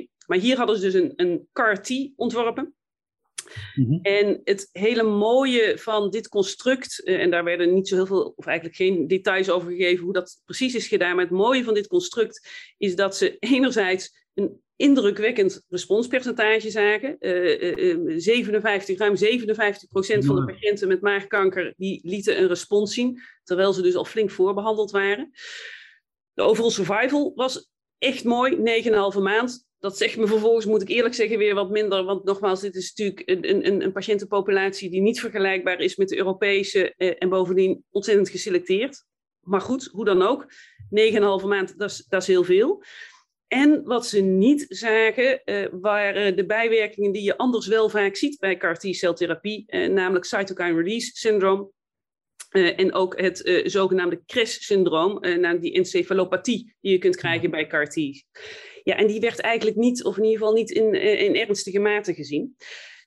18.2. 0.06 0.14
Maar 0.28 0.38
hier 0.38 0.58
hadden 0.58 0.76
ze 0.78 0.82
dus 0.82 0.94
een, 0.94 1.14
een 1.16 1.48
CAR-T 1.54 2.12
ontworpen. 2.16 2.76
Mm 3.76 3.86
-hmm. 3.86 4.00
En 4.02 4.42
het 4.44 4.70
hele 4.72 5.04
mooie 5.04 5.78
van 5.78 6.10
dit 6.10 6.28
construct, 6.28 7.02
uh, 7.06 7.22
en 7.22 7.32
daar 7.32 7.44
werden 7.44 7.74
niet 7.74 7.88
zo 7.88 7.96
heel 7.96 8.06
veel, 8.06 8.34
of 8.36 8.46
eigenlijk 8.46 8.78
geen 8.78 9.08
details 9.08 9.50
over 9.50 9.72
gegeven 9.72 10.04
hoe 10.04 10.14
dat 10.14 10.42
precies 10.46 10.76
is 10.76 10.88
gedaan, 10.88 11.16
maar 11.16 11.26
het 11.26 11.34
mooie 11.34 11.64
van 11.64 11.74
dit 11.74 11.88
construct 11.88 12.50
is 12.78 12.96
dat 12.96 13.18
ze 13.18 13.38
enerzijds 13.40 14.28
een 14.34 14.64
indrukwekkend 14.76 15.66
responspercentage 15.70 16.70
zagen. 16.70 17.16
Uh, 17.20 18.08
uh, 18.08 18.14
57, 18.18 18.98
ruim 18.98 19.16
57 19.16 19.90
procent 19.90 20.26
van 20.26 20.36
de 20.36 20.46
patiënten 20.46 20.88
met 20.88 21.02
maagkanker 21.02 21.74
die 21.78 22.00
lieten 22.04 22.40
een 22.40 22.48
respons 22.48 22.94
zien, 22.94 23.22
terwijl 23.44 23.74
ze 23.74 23.82
dus 23.82 23.96
al 23.96 24.06
flink 24.06 24.32
voorbehandeld 24.32 24.92
waren. 24.92 25.32
De 26.34 26.42
overall 26.42 26.72
survival 26.72 27.32
was 27.36 27.70
echt 27.98 28.24
mooi, 28.24 28.84
9,5 29.16 29.22
maand. 29.22 29.66
Dat 29.80 29.98
zegt 29.98 30.18
me 30.18 30.28
vervolgens, 30.28 30.66
moet 30.66 30.82
ik 30.82 30.90
eerlijk 30.90 31.16
zeggen, 31.16 31.38
weer 31.38 31.56
wat 31.56 31.70
minder. 31.70 32.04
Want 32.04 32.24
nogmaals, 32.24 32.62
dit 32.62 32.76
is 32.76 32.94
natuurlijk 32.96 33.30
een, 33.30 33.66
een, 33.68 33.84
een 33.84 33.92
patiëntenpopulatie 33.92 34.90
die 34.90 35.02
niet 35.02 35.20
vergelijkbaar 35.20 35.80
is 35.80 35.96
met 35.96 36.10
de 36.10 36.18
Europese 36.18 36.94
eh, 36.96 37.16
en 37.18 37.30
bovendien 37.30 37.84
ontzettend 37.92 38.30
geselecteerd. 38.30 39.06
Maar 39.40 39.62
goed, 39.62 39.90
hoe 39.92 40.06
dan 40.06 40.22
ook. 40.22 40.46
9,5 41.42 41.48
maand, 41.48 41.78
dat 41.78 41.90
is, 41.90 42.06
dat 42.10 42.22
is 42.22 42.28
heel 42.28 42.44
veel. 42.44 42.84
En 43.56 43.84
wat 43.84 44.08
ze 44.08 44.22
niet 44.22 44.66
zagen, 44.70 45.42
uh, 45.46 45.68
waren 45.72 46.36
de 46.36 46.46
bijwerkingen 46.46 47.12
die 47.12 47.24
je 47.24 47.38
anders 47.38 47.68
wel 47.68 47.90
vaak 47.90 48.16
ziet 48.16 48.40
bij 48.40 48.58
CAR 48.58 48.78
T-celtherapie, 48.78 49.64
uh, 49.68 49.90
namelijk 49.90 50.26
cytokine 50.26 50.76
release 50.76 51.12
syndroom. 51.14 51.72
Uh, 52.52 52.80
en 52.80 52.94
ook 52.94 53.20
het 53.20 53.62
zogenaamde 53.66 54.22
CRES-syndroom, 54.26 55.20
namelijk 55.22 55.62
die 55.62 55.74
encefalopathie 55.74 56.76
die 56.82 56.92
je 56.92 56.98
kunt 56.98 57.16
krijgen 57.16 57.52
bij 57.52 57.68
CAR 57.68 57.88
T. 57.88 57.96
Ja, 58.84 58.96
en 58.96 59.08
die 59.08 59.20
werd 59.20 59.40
eigenlijk 59.40 59.78
niet, 59.78 60.04
of 60.04 60.18
in 60.18 60.24
ieder 60.24 60.40
geval 60.40 60.54
niet 60.54 60.72
in, 60.72 60.94
in 60.94 61.36
ernstige 61.36 61.80
mate 61.80 62.14
gezien. 62.14 62.56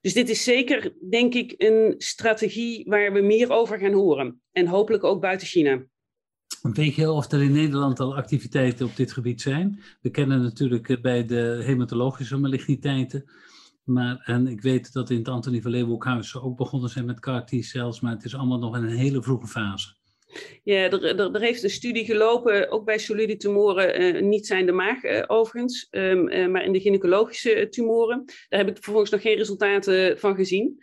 Dus 0.00 0.12
dit 0.12 0.28
is 0.28 0.44
zeker, 0.44 0.94
denk 1.10 1.34
ik, 1.34 1.54
een 1.56 1.94
strategie 1.98 2.84
waar 2.88 3.12
we 3.12 3.20
meer 3.20 3.50
over 3.50 3.78
gaan 3.78 3.92
horen. 3.92 4.42
En 4.52 4.66
hopelijk 4.66 5.04
ook 5.04 5.20
buiten 5.20 5.46
China. 5.46 5.86
Weet 6.62 6.94
je 6.94 7.10
of 7.10 7.32
er 7.32 7.42
in 7.42 7.52
Nederland 7.52 8.00
al 8.00 8.16
activiteiten 8.16 8.86
op 8.86 8.96
dit 8.96 9.12
gebied 9.12 9.40
zijn? 9.40 9.80
We 10.00 10.10
kennen 10.10 10.42
natuurlijk 10.42 10.88
eh, 10.88 11.00
bij 11.00 11.24
de 11.24 11.60
hematologische 11.64 12.36
maligniteiten. 12.36 13.30
Maar, 13.84 14.22
en 14.24 14.46
ik 14.46 14.60
weet 14.60 14.92
dat 14.92 15.10
in 15.10 15.18
het 15.18 15.28
Antonie 15.28 15.62
van 15.62 15.70
Leeuwenhoekhuis 15.70 16.36
ook 16.36 16.56
begonnen 16.56 16.90
zijn 16.90 17.04
met 17.04 17.20
CAR 17.20 17.46
T-cells, 17.46 18.00
maar 18.00 18.12
het 18.12 18.24
is 18.24 18.34
allemaal 18.34 18.58
nog 18.58 18.76
in 18.76 18.82
een 18.82 18.96
hele 18.96 19.22
vroege 19.22 19.46
fase. 19.46 19.96
Ja, 20.62 20.90
er, 20.90 21.34
er, 21.34 21.40
heeft 21.40 21.62
een 21.62 21.70
studie 21.70 22.04
gelopen, 22.04 22.70
ook 22.70 22.84
bij 22.84 22.98
solide 22.98 23.36
tumoren, 23.36 23.94
eh, 23.94 24.22
niet 24.22 24.46
zijn 24.46 24.66
de 24.66 24.72
maag 24.72 25.04
uh, 25.04 25.22
overigens, 25.26 25.88
uh, 25.90 26.48
maar 26.48 26.64
in 26.64 26.72
de 26.72 26.80
gynaecologische 26.80 27.68
tumoren. 27.70 28.24
Daar 28.48 28.60
heb 28.60 28.68
ik 28.68 28.74
vervolgens 28.74 29.10
nog 29.10 29.20
geen 29.20 29.36
resultaten 29.36 30.18
van 30.18 30.34
gezien 30.34 30.78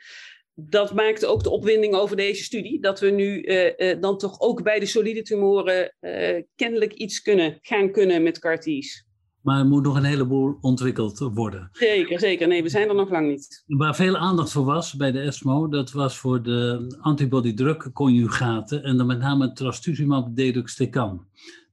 dat 0.55 0.93
maakt 0.93 1.25
ook 1.25 1.43
de 1.43 1.49
opwinding 1.49 1.93
over 1.93 2.15
deze 2.15 2.43
studie. 2.43 2.81
Dat 2.81 2.99
we 2.99 3.09
nu 3.09 3.43
uh, 3.43 3.65
uh, 3.77 4.01
dan 4.01 4.17
toch 4.17 4.39
ook 4.39 4.63
bij 4.63 4.79
de 4.79 4.85
solide 4.85 5.21
tumoren 5.21 5.95
uh, 6.01 6.43
kennelijk 6.55 6.93
iets 6.93 7.21
kunnen, 7.21 7.57
gaan 7.61 7.91
kunnen 7.91 8.23
met 8.23 8.39
CAR-T's. 8.39 9.05
Maar 9.41 9.59
er 9.59 9.65
moet 9.65 9.83
nog 9.83 9.95
een 9.95 10.03
heleboel 10.03 10.57
ontwikkeld 10.61 11.19
worden. 11.33 11.69
Zeker, 11.71 12.19
zeker. 12.19 12.47
Nee, 12.47 12.63
we 12.63 12.69
zijn 12.69 12.89
er 12.89 12.95
nog 12.95 13.09
lang 13.09 13.27
niet. 13.29 13.63
Waar 13.67 13.95
veel 13.95 14.17
aandacht 14.17 14.51
voor 14.51 14.65
was 14.65 14.95
bij 14.95 15.11
de 15.11 15.19
ESMO, 15.19 15.67
dat 15.67 15.91
was 15.91 16.17
voor 16.17 16.43
de 16.43 16.95
antibody-drug 17.01 17.91
conjugaten 17.91 18.83
en 18.83 18.97
dan 18.97 19.07
met 19.07 19.19
name 19.19 19.51
trastuzumab 19.51 20.35
deruxtecan. 20.35 21.27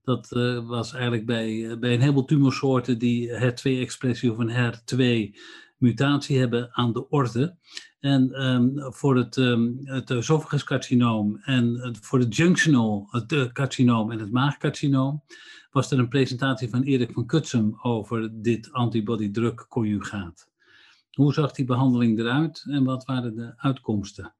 Dat 0.04 0.28
was 0.66 0.92
eigenlijk 0.92 1.26
bij, 1.26 1.76
bij 1.80 1.94
een 1.94 2.00
heleboel 2.00 2.24
tumorsoorten 2.24 2.98
die 2.98 3.30
HER2-expressie 3.30 4.30
of 4.30 4.38
een 4.38 4.74
HER2-mutatie 4.74 6.38
hebben 6.38 6.68
aan 6.72 6.92
de 6.92 7.08
orde. 7.08 7.56
En 8.02 8.46
um, 8.46 8.92
voor 8.92 9.16
het, 9.16 9.36
um, 9.36 9.80
het 9.84 10.10
en 11.42 11.96
voor 12.00 12.18
het 12.18 12.36
junctional 12.36 13.08
het 13.10 13.32
uh, 13.32 13.52
carcinoom 13.52 14.10
en 14.10 14.18
het 14.18 14.32
maagcarcinoom 14.32 15.22
was 15.70 15.90
er 15.90 15.98
een 15.98 16.08
presentatie 16.08 16.68
van 16.68 16.82
Erik 16.82 17.12
van 17.12 17.26
Kutsum 17.26 17.78
over 17.82 18.42
dit 18.42 18.72
antibody-drug 18.72 19.68
conjugaat. 19.68 20.48
Hoe 21.12 21.32
zag 21.32 21.52
die 21.52 21.64
behandeling 21.64 22.18
eruit 22.18 22.64
en 22.68 22.84
wat 22.84 23.04
waren 23.04 23.34
de 23.34 23.52
uitkomsten? 23.56 24.34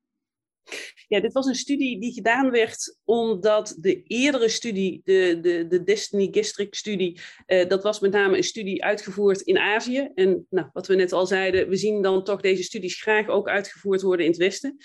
Ja, 1.09 1.21
dit 1.21 1.33
was 1.33 1.47
een 1.47 1.55
studie 1.55 2.01
die 2.01 2.13
gedaan 2.13 2.51
werd 2.51 2.99
omdat 3.05 3.77
de 3.79 4.03
eerdere 4.03 4.49
studie, 4.49 5.01
de, 5.05 5.39
de, 5.41 5.67
de 5.67 5.83
Destiny 5.83 6.29
Gastric 6.31 6.75
studie, 6.75 7.21
uh, 7.47 7.69
dat 7.69 7.83
was 7.83 8.01
met 8.01 8.13
name 8.13 8.37
een 8.37 8.45
studie 8.45 8.85
uitgevoerd 8.85 9.41
in 9.41 9.59
Azië. 9.59 10.11
En 10.15 10.47
nou, 10.51 10.69
wat 10.73 10.87
we 10.87 10.95
net 10.95 11.13
al 11.13 11.27
zeiden, 11.27 11.69
we 11.69 11.77
zien 11.77 12.03
dan 12.03 12.25
toch 12.25 12.41
deze 12.41 12.63
studies 12.63 13.03
graag 13.03 13.29
ook 13.29 13.49
uitgevoerd 13.49 14.03
worden 14.03 14.25
in 14.25 14.31
het 14.31 14.41
Westen. 14.41 14.77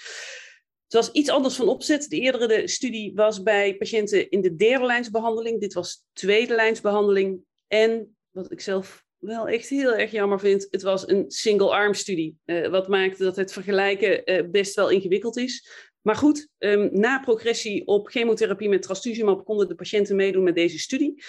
Het 0.84 0.96
was 0.96 1.12
iets 1.12 1.30
anders 1.30 1.56
van 1.56 1.68
opzet. 1.68 2.10
De 2.10 2.20
eerdere 2.20 2.48
de 2.48 2.68
studie 2.68 3.14
was 3.16 3.44
bij 3.44 3.78
patiënten 3.78 4.30
in 4.30 4.42
de 4.42 4.56
derde 4.56 4.86
lijnsbehandeling. 4.86 5.60
Dit 5.60 5.74
was 5.74 6.04
tweede 6.14 6.56
lijnsbehandeling. 6.56 7.40
En 7.68 8.18
wat 8.32 8.52
ik 8.52 8.62
zelf 8.62 9.06
wel 9.20 9.48
echt 9.48 9.70
heel 9.70 9.96
erg 9.96 10.12
jammer 10.12 10.40
vind, 10.40 10.68
het 10.72 10.82
was 10.82 11.08
een 11.08 11.26
single-arm 11.28 11.94
studie. 11.94 12.38
Uh, 12.46 12.68
wat 12.68 12.88
maakte 12.88 13.24
dat 13.24 13.36
het 13.36 13.54
vergelijken 13.54 14.32
uh, 14.32 14.50
best 14.50 14.76
wel 14.76 14.90
ingewikkeld 14.90 15.38
is. 15.38 15.70
Maar 16.02 16.16
goed, 16.16 16.48
um, 16.58 16.90
na 16.92 17.20
progressie 17.20 17.88
op 17.88 18.08
chemotherapie 18.08 18.70
met 18.70 18.82
trastuzumab 18.82 19.46
konden 19.46 19.68
de 19.68 19.76
patiënten 19.76 20.16
meedoen 20.16 20.44
met 20.44 20.56
deze 20.56 20.80
studie. 20.80 21.24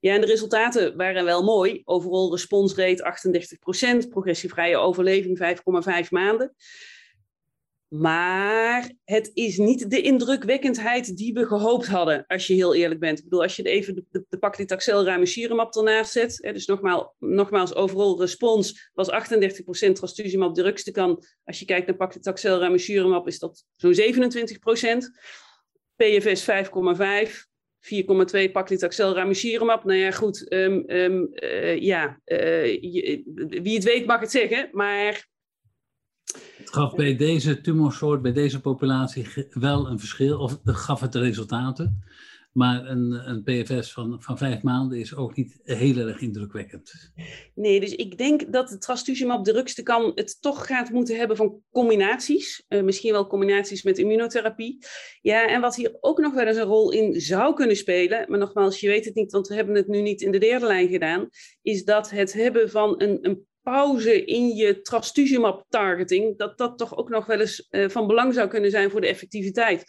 Ja, 0.00 0.14
en 0.14 0.20
de 0.20 0.26
resultaten 0.26 0.96
waren 0.96 1.24
wel 1.24 1.42
mooi. 1.42 1.82
Overal 1.84 2.30
responsrate 2.30 3.16
38%, 4.04 4.08
progressievrije 4.08 4.76
overleving 4.76 5.58
5,5 6.04 6.08
maanden. 6.10 6.54
Maar 7.90 8.92
het 9.04 9.30
is 9.34 9.58
niet 9.58 9.90
de 9.90 10.00
indrukwekkendheid 10.00 11.16
die 11.16 11.32
we 11.32 11.46
gehoopt 11.46 11.86
hadden, 11.86 12.24
als 12.26 12.46
je 12.46 12.54
heel 12.54 12.74
eerlijk 12.74 13.00
bent. 13.00 13.18
Ik 13.18 13.24
bedoel, 13.24 13.42
als 13.42 13.56
je 13.56 13.62
even 13.62 13.94
de, 13.94 14.04
de, 14.10 14.24
de 14.28 15.02
ramucirumab 15.04 15.74
ernaast 15.74 16.12
zet, 16.12 16.38
hè, 16.42 16.52
dus 16.52 16.66
nogmaals, 16.66 17.06
nogmaals, 17.18 17.74
overal 17.74 18.20
respons 18.20 18.90
was 18.94 19.10
38% 19.10 19.92
trastuzumab 19.92 20.54
deruxtecan. 20.54 21.24
Als 21.44 21.58
je 21.58 21.64
kijkt 21.64 21.86
naar 21.86 21.96
paclitaxel 21.96 22.60
ramucirumab 22.60 23.26
is 23.26 23.38
dat 23.38 23.64
zo'n 23.76 23.94
27%. 23.94 23.96
PFS 25.96 26.50
5,5. 26.50 27.48
4,2 28.46 28.50
paclitaxel 28.52 29.14
ramucirumab. 29.14 29.84
Nou 29.84 29.98
ja, 29.98 30.10
goed. 30.10 30.52
Um, 30.52 30.84
um, 30.86 31.28
uh, 31.32 31.80
ja, 31.80 32.20
je, 32.24 33.22
wie 33.62 33.74
het 33.74 33.84
weet 33.84 34.06
mag 34.06 34.20
het 34.20 34.30
zeggen. 34.30 34.68
Maar 34.72 35.28
het 36.58 36.70
gaf 36.70 36.94
bij 36.94 37.16
deze 37.16 37.60
tumorsoort, 37.60 38.22
bij 38.22 38.32
deze 38.32 38.60
populatie 38.60 39.26
wel 39.50 39.86
een 39.86 39.98
verschil, 39.98 40.38
of 40.38 40.60
gaf 40.64 41.00
het 41.00 41.12
de 41.12 41.18
resultaten. 41.18 42.04
Maar 42.52 42.86
een, 42.86 43.28
een 43.28 43.42
PFS 43.42 43.92
van, 43.92 44.22
van 44.22 44.38
vijf 44.38 44.62
maanden 44.62 44.98
is 44.98 45.14
ook 45.14 45.36
niet 45.36 45.58
heel 45.62 45.96
erg 45.96 46.20
indrukwekkend. 46.20 47.12
Nee, 47.54 47.80
dus 47.80 47.94
ik 47.94 48.18
denk 48.18 48.52
dat 48.52 48.70
het 48.70 48.80
trastuzumab 48.80 49.44
de 49.44 49.82
kan 49.82 50.12
het 50.14 50.36
toch 50.40 50.66
gaat 50.66 50.90
moeten 50.90 51.16
hebben 51.16 51.36
van 51.36 51.62
combinaties. 51.70 52.64
Uh, 52.68 52.82
misschien 52.82 53.12
wel 53.12 53.26
combinaties 53.26 53.82
met 53.82 53.98
immunotherapie. 53.98 54.78
Ja, 55.20 55.48
en 55.48 55.60
wat 55.60 55.76
hier 55.76 55.96
ook 56.00 56.18
nog 56.18 56.34
wel 56.34 56.46
eens 56.46 56.56
een 56.56 56.62
rol 56.62 56.92
in 56.92 57.20
zou 57.20 57.54
kunnen 57.54 57.76
spelen, 57.76 58.24
maar 58.28 58.38
nogmaals, 58.38 58.80
je 58.80 58.88
weet 58.88 59.04
het 59.04 59.14
niet, 59.14 59.32
want 59.32 59.48
we 59.48 59.54
hebben 59.54 59.74
het 59.74 59.88
nu 59.88 60.00
niet 60.00 60.22
in 60.22 60.30
de 60.30 60.38
derde 60.38 60.66
lijn 60.66 60.88
gedaan, 60.88 61.28
is 61.62 61.84
dat 61.84 62.10
het 62.10 62.32
hebben 62.32 62.70
van 62.70 62.94
een, 63.02 63.18
een 63.22 63.48
pauze 63.70 64.24
in 64.24 64.48
je 64.48 64.80
trastuzumab 64.80 65.64
targeting, 65.68 66.38
dat 66.38 66.58
dat 66.58 66.78
toch 66.78 66.96
ook 66.96 67.08
nog 67.08 67.26
wel 67.26 67.40
eens 67.40 67.66
uh, 67.70 67.88
van 67.88 68.06
belang 68.06 68.34
zou 68.34 68.48
kunnen 68.48 68.70
zijn 68.70 68.90
voor 68.90 69.00
de 69.00 69.06
effectiviteit. 69.06 69.84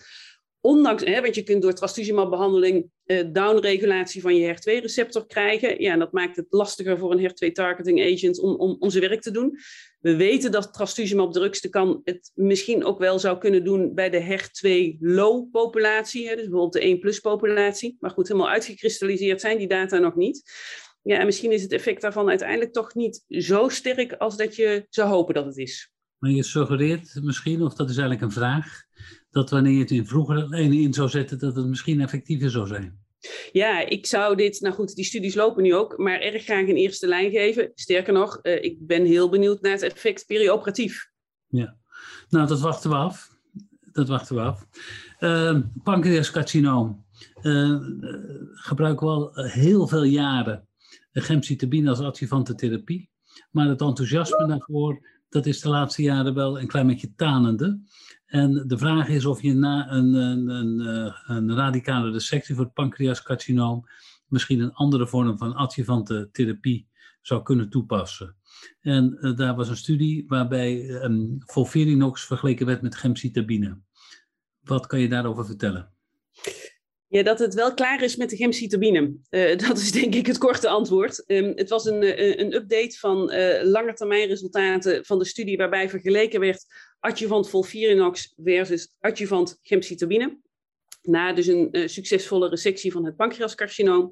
Ondanks, 0.60 1.04
hè, 1.04 1.22
want 1.22 1.36
je 1.36 1.44
kunt 1.44 1.62
door 1.62 1.74
trastuzumab 1.74 2.30
behandeling 2.30 2.90
uh, 3.06 3.24
downregulatie 3.32 4.22
van 4.22 4.36
je 4.36 4.56
HER2-receptor 4.56 5.28
krijgen. 5.28 5.82
Ja, 5.82 5.94
en 5.94 6.00
dat 6.00 6.12
maakt 6.12 6.36
het 6.36 6.46
lastiger 6.50 6.98
voor 6.98 7.12
een 7.12 7.30
HER2-targeting 7.30 8.02
agent 8.14 8.40
om, 8.40 8.56
om, 8.56 8.76
om 8.80 8.90
zijn 8.90 9.08
werk 9.08 9.22
te 9.22 9.32
doen. 9.32 9.58
We 10.00 10.16
weten 10.16 10.52
dat 10.52 10.74
trastuzumab 10.74 11.34
drugste 11.34 11.70
kan 11.70 12.02
het 12.04 12.32
misschien 12.34 12.84
ook 12.84 13.00
wel 13.00 13.20
zou 13.20 13.38
kunnen 13.38 13.64
doen 13.64 13.94
bij 13.94 14.10
de 14.10 14.24
HER2-low 14.24 15.52
populatie, 15.52 16.28
hè, 16.28 16.36
dus 16.36 16.50
bijvoorbeeld 16.50 16.84
de 16.84 16.98
1-plus 16.98 17.20
populatie. 17.20 17.98
Maar 18.00 18.12
goed, 18.12 18.28
helemaal 18.28 18.50
uitgekristalliseerd 18.50 19.42
zijn 19.42 19.58
die 19.58 19.68
data 19.68 19.98
nog 19.98 20.16
niet. 20.16 20.44
Ja, 21.04 21.20
en 21.20 21.26
misschien 21.26 21.52
is 21.52 21.62
het 21.62 21.72
effect 21.72 22.02
daarvan 22.02 22.30
uiteindelijk 22.30 22.74
toch 22.74 22.96
niet 22.96 23.24
zo 23.28 23.70
sterk 23.70 24.14
als 24.14 24.38
dat 24.38 24.56
je 24.56 24.86
zou 24.90 25.10
hopen 25.10 25.34
dat 25.34 25.46
het 25.46 25.58
is. 25.58 25.92
Maar 26.18 26.32
je 26.32 26.44
suggereert 26.44 27.20
misschien, 27.22 27.62
of 27.62 27.74
dat 27.74 27.90
is 27.90 27.98
eigenlijk 27.98 28.22
een 28.22 28.42
vraag, 28.42 28.84
dat 29.30 29.50
wanneer 29.50 29.74
je 29.74 29.80
het 29.80 29.92
in 29.92 30.08
vroegere 30.08 30.48
lijnen 30.48 30.78
in 30.78 30.94
zou 30.94 31.10
zetten, 31.10 31.40
dat 31.40 31.56
het 31.56 31.66
misschien 31.66 32.02
effectiever 32.02 32.50
zou 32.50 32.68
zijn. 32.68 33.00
Ja, 33.52 33.86
ik 33.88 34.06
zou 34.06 34.36
dit, 34.36 34.62
nou 34.62 34.74
goed, 34.76 34.96
die 34.96 35.06
studies 35.06 35.36
lopen 35.36 35.64
nu 35.64 35.76
ook, 35.76 35.98
maar 35.98 36.20
erg 36.20 36.44
graag 36.44 36.66
in 36.66 36.76
eerste 36.76 37.08
lijn 37.08 37.32
geven. 37.32 37.72
Sterker 37.76 38.14
nog, 38.14 38.40
uh, 38.44 38.64
ik 38.64 38.88
ben 38.88 39.06
heel 39.06 39.30
benieuwd 39.30 39.62
naar 39.62 39.72
het 39.72 39.82
effect 39.82 40.26
perioperatief. 40.26 41.10
Ja, 41.48 41.78
nou 42.30 42.48
dat 42.48 42.60
wachten 42.60 42.90
we 42.90 42.96
af. 42.96 43.30
Dat 43.92 44.08
wachten 44.08 44.36
we 44.36 44.42
af. 44.42 44.68
Uh, 45.20 45.60
pancreascarcinoom 45.84 47.06
uh, 47.42 47.80
gebruiken 48.52 49.08
we 49.08 49.14
al 49.14 49.32
heel 49.34 49.88
veel 49.88 50.04
jaren 50.04 50.68
gemcitabine 51.12 51.90
als 51.90 52.00
adjuvante 52.00 52.56
therapie. 52.56 53.10
Maar 53.52 53.68
het 53.68 53.82
enthousiasme 53.82 54.48
daarvoor, 54.48 55.08
dat 55.30 55.46
is 55.46 55.60
de 55.60 55.70
laatste 55.70 56.02
jaren 56.02 56.34
wel 56.34 56.60
een 56.60 56.68
klein 56.68 56.88
beetje 56.88 57.16
tanende. 57.16 57.82
En 58.26 58.64
de 58.68 58.78
vraag 58.78 59.08
is 59.08 59.26
of 59.26 59.42
je 59.42 59.54
na 59.54 59.92
een, 59.92 60.14
een, 60.14 60.50
een, 60.50 60.80
eh, 60.80 61.14
een 61.28 61.56
radicale 61.56 62.12
dissectie 62.12 62.56
voor 62.56 62.64
het 62.64 62.74
pancreascarcinoom 62.74 63.86
misschien 64.32 64.60
een 64.60 64.74
andere 64.74 65.08
vorm 65.08 65.38
van 65.38 65.56
adjuvante 65.56 66.30
therapie 66.32 66.88
zou 67.22 67.44
kunnen 67.44 67.70
toepassen. 67.70 68.36
En 68.80 69.18
uh, 69.20 69.36
daar 69.36 69.56
was 69.56 69.70
een 69.70 69.78
studie 69.78 70.24
waarbij 70.28 70.90
um, 71.04 71.38
volverinox 71.40 72.26
vergeleken 72.26 72.66
werd 72.66 72.82
met 72.82 72.96
gemcitabine. 72.96 73.78
Wat 74.64 74.88
kan 74.88 75.00
je 75.00 75.10
daarover 75.10 75.46
vertellen? 75.46 75.92
Ja, 77.12 77.24
dat 77.24 77.40
het 77.40 77.54
wel 77.54 77.74
klaar 77.74 78.04
is 78.04 78.16
met 78.16 78.30
de 78.30 78.36
gemcitabine. 78.36 79.14
Uh, 79.30 79.58
dat 79.68 79.78
is 79.78 79.92
denk 79.92 80.16
ik 80.16 80.26
het 80.26 80.38
korte 80.38 80.70
antwoord. 80.70 81.24
Um, 81.28 81.52
het 81.56 81.70
was 81.70 81.86
een, 81.86 82.04
uh, 82.04 82.38
een 82.38 82.54
update 82.54 82.98
van 83.00 83.34
uh, 83.34 83.64
lange 83.64 83.94
termijn 83.94 84.28
resultaten 84.28 85.06
van 85.06 85.20
de 85.20 85.26
studie 85.26 85.58
waarbij 85.58 85.90
vergeleken 85.90 86.40
werd 86.40 86.66
adjuvant 87.00 87.50
volfirinox 87.50 88.34
versus 88.44 88.94
adjuvant 89.00 89.58
gemcitabine. 89.62 90.38
Na 91.02 91.34
dus 91.34 91.48
een 91.48 91.90
succesvolle 91.90 92.50
resectie 92.50 92.92
van 92.92 93.06
het 93.06 93.16
pancreascarcinoom. 93.16 94.12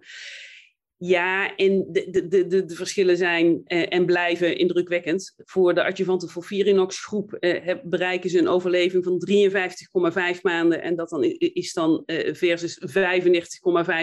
Ja, 1.02 1.56
en 1.56 1.86
de, 1.92 2.10
de, 2.10 2.28
de, 2.28 2.66
de 2.66 2.76
verschillen 2.76 3.18
zijn 3.18 3.62
eh, 3.66 3.94
en 3.94 4.06
blijven 4.06 4.58
indrukwekkend. 4.58 5.34
Voor 5.38 5.74
de 5.74 5.84
adjuvante 5.84 6.28
volfirinox 6.28 7.06
groep 7.06 7.34
eh, 7.34 7.76
bereiken 7.84 8.30
ze 8.30 8.40
een 8.40 8.48
overleving 8.48 9.04
van 9.04 9.26
53,5 10.36 10.42
maanden. 10.42 10.82
En 10.82 10.96
dat 10.96 11.10
dan, 11.10 11.24
is 11.38 11.74
dan 11.74 12.04
eh, 12.06 12.34
versus 12.34 12.80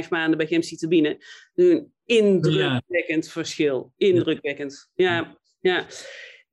35,5 0.04 0.08
maanden 0.08 0.38
bij 0.38 0.46
gemcitabine. 0.46 1.24
Dus 1.54 1.70
een 1.70 1.92
indrukwekkend 2.04 3.24
ja. 3.24 3.30
verschil. 3.30 3.92
Indrukwekkend. 3.96 4.90
Ja, 4.94 5.38
ja. 5.60 5.86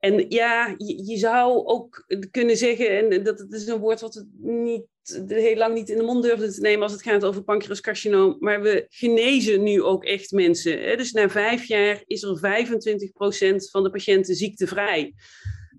En 0.04 0.26
ja, 0.30 0.76
je, 0.78 1.18
zou 1.18 1.66
ook 1.66 2.06
kunnen 2.32 2.58
zeggen, 2.58 3.12
en 3.12 3.24
dat 3.24 3.46
is 3.50 3.68
een 3.68 3.80
woord 3.80 4.02
wat 4.02 4.14
we 4.14 4.26
niet, 4.42 4.86
heel 5.28 5.56
lang 5.56 5.74
niet 5.74 5.90
in 5.90 5.98
de 5.98 6.04
mond 6.04 6.24
durfden 6.24 6.54
te 6.54 6.62
nemen 6.62 6.84
als 6.84 6.92
het 6.92 7.02
gaat 7.02 7.26
over 7.26 7.44
pancreascarcinoom, 7.44 8.36
maar 8.40 8.62
we 8.62 8.86
genezen 8.90 9.64
nu 9.64 9.82
ook 9.82 10.04
echt 10.04 10.32
mensen. 10.32 10.82
Hè? 10.82 10.96
Dus 10.96 11.12
na 11.12 11.30
vijf 11.30 11.66
jaar 11.66 12.04
is 12.06 12.24
er 12.24 12.38
25% 12.38 13.70
van 13.72 13.84
de 13.84 13.90
patiënten 13.92 14.36
ziektevrij. 14.36 15.14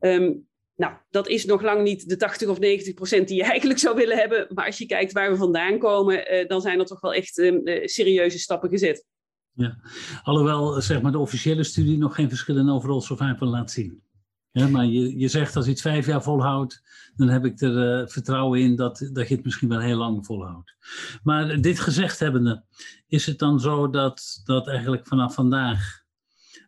Um, 0.00 0.46
nou, 0.74 0.92
dat 1.10 1.28
is 1.28 1.44
nog 1.44 1.62
lang 1.62 1.82
niet 1.82 2.08
de 2.08 2.16
80 2.16 2.48
of 2.48 2.58
90 2.58 2.94
procent 2.94 3.28
die 3.28 3.36
je 3.36 3.44
eigenlijk 3.44 3.80
zou 3.80 3.96
willen 3.96 4.16
hebben. 4.16 4.46
Maar 4.54 4.66
als 4.66 4.78
je 4.78 4.86
kijkt 4.86 5.12
waar 5.12 5.30
we 5.30 5.36
vandaan 5.36 5.78
komen, 5.78 6.34
uh, 6.34 6.48
dan 6.48 6.60
zijn 6.60 6.78
er 6.78 6.86
toch 6.86 7.00
wel 7.00 7.14
echt 7.14 7.38
uh, 7.38 7.86
serieuze 7.86 8.38
stappen 8.38 8.70
gezet. 8.70 9.04
Ja, 9.52 9.78
alhoewel 10.22 10.80
zeg 10.82 11.02
maar, 11.02 11.12
de 11.12 11.18
officiële 11.18 11.64
studie 11.64 11.98
nog 11.98 12.14
geen 12.14 12.28
verschillen 12.28 12.68
overal 12.68 13.00
survival 13.00 13.48
laat 13.48 13.70
zien. 13.70 14.02
Ja, 14.56 14.68
maar 14.68 14.86
je, 14.86 15.18
je 15.18 15.28
zegt 15.28 15.56
als 15.56 15.66
iets 15.66 15.82
vijf 15.82 16.06
jaar 16.06 16.22
volhoudt, 16.22 16.82
dan 17.16 17.28
heb 17.28 17.44
ik 17.44 17.60
er 17.60 18.00
uh, 18.00 18.08
vertrouwen 18.08 18.60
in 18.60 18.76
dat, 18.76 19.08
dat 19.12 19.28
je 19.28 19.34
het 19.34 19.44
misschien 19.44 19.68
wel 19.68 19.80
heel 19.80 19.96
lang 19.96 20.26
volhoudt. 20.26 20.74
Maar 21.22 21.60
dit 21.60 21.80
gezegd 21.80 22.18
hebbende, 22.18 22.64
is 23.08 23.26
het 23.26 23.38
dan 23.38 23.60
zo 23.60 23.90
dat, 23.90 24.40
dat 24.44 24.68
eigenlijk 24.68 25.06
vanaf 25.06 25.34
vandaag 25.34 26.02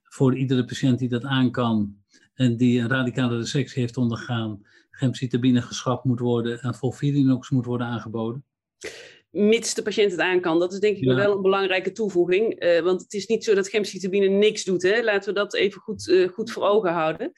voor 0.02 0.36
iedere 0.36 0.64
patiënt 0.64 0.98
die 0.98 1.08
dat 1.08 1.24
aan 1.24 1.50
kan 1.50 1.96
en 2.34 2.56
die 2.56 2.80
een 2.80 2.88
radicale 2.88 3.36
resectie 3.36 3.80
heeft 3.80 3.96
ondergaan, 3.96 4.66
gemcitabine 4.90 5.62
geschrapt 5.62 6.04
moet 6.04 6.20
worden 6.20 6.60
en 6.60 6.74
volfirinox 6.74 7.50
moet 7.50 7.66
worden 7.66 7.86
aangeboden? 7.86 8.44
mits 9.36 9.74
de 9.74 9.82
patiënt 9.82 10.10
het 10.10 10.20
aan 10.20 10.40
kan. 10.40 10.58
Dat 10.58 10.72
is 10.72 10.78
denk 10.78 10.96
ik 10.96 11.04
ja. 11.04 11.14
wel 11.14 11.36
een 11.36 11.42
belangrijke 11.42 11.92
toevoeging. 11.92 12.64
Uh, 12.64 12.80
want 12.80 13.00
het 13.00 13.12
is 13.12 13.26
niet 13.26 13.44
zo 13.44 13.54
dat 13.54 13.68
gemcitabine 13.68 14.28
niks 14.28 14.64
doet. 14.64 14.82
Hè? 14.82 15.02
Laten 15.02 15.28
we 15.28 15.38
dat 15.38 15.54
even 15.54 15.80
goed, 15.80 16.06
uh, 16.06 16.28
goed 16.28 16.50
voor 16.50 16.62
ogen 16.62 16.92
houden. 16.92 17.32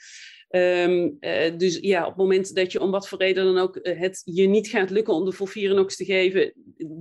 Um, 0.51 1.17
uh, 1.21 1.59
dus 1.59 1.79
ja, 1.79 2.03
op 2.03 2.09
het 2.09 2.17
moment 2.17 2.55
dat 2.55 2.73
je 2.73 2.81
om 2.81 2.91
wat 2.91 3.09
voor 3.09 3.19
reden 3.19 3.45
dan 3.45 3.59
ook 3.59 3.79
uh, 3.83 4.01
het 4.01 4.23
je 4.25 4.47
niet 4.47 4.69
gaat 4.69 4.91
lukken 4.91 5.15
om 5.15 5.25
de 5.25 5.33
volfirinox 5.33 5.97
te 5.97 6.05
geven, 6.05 6.53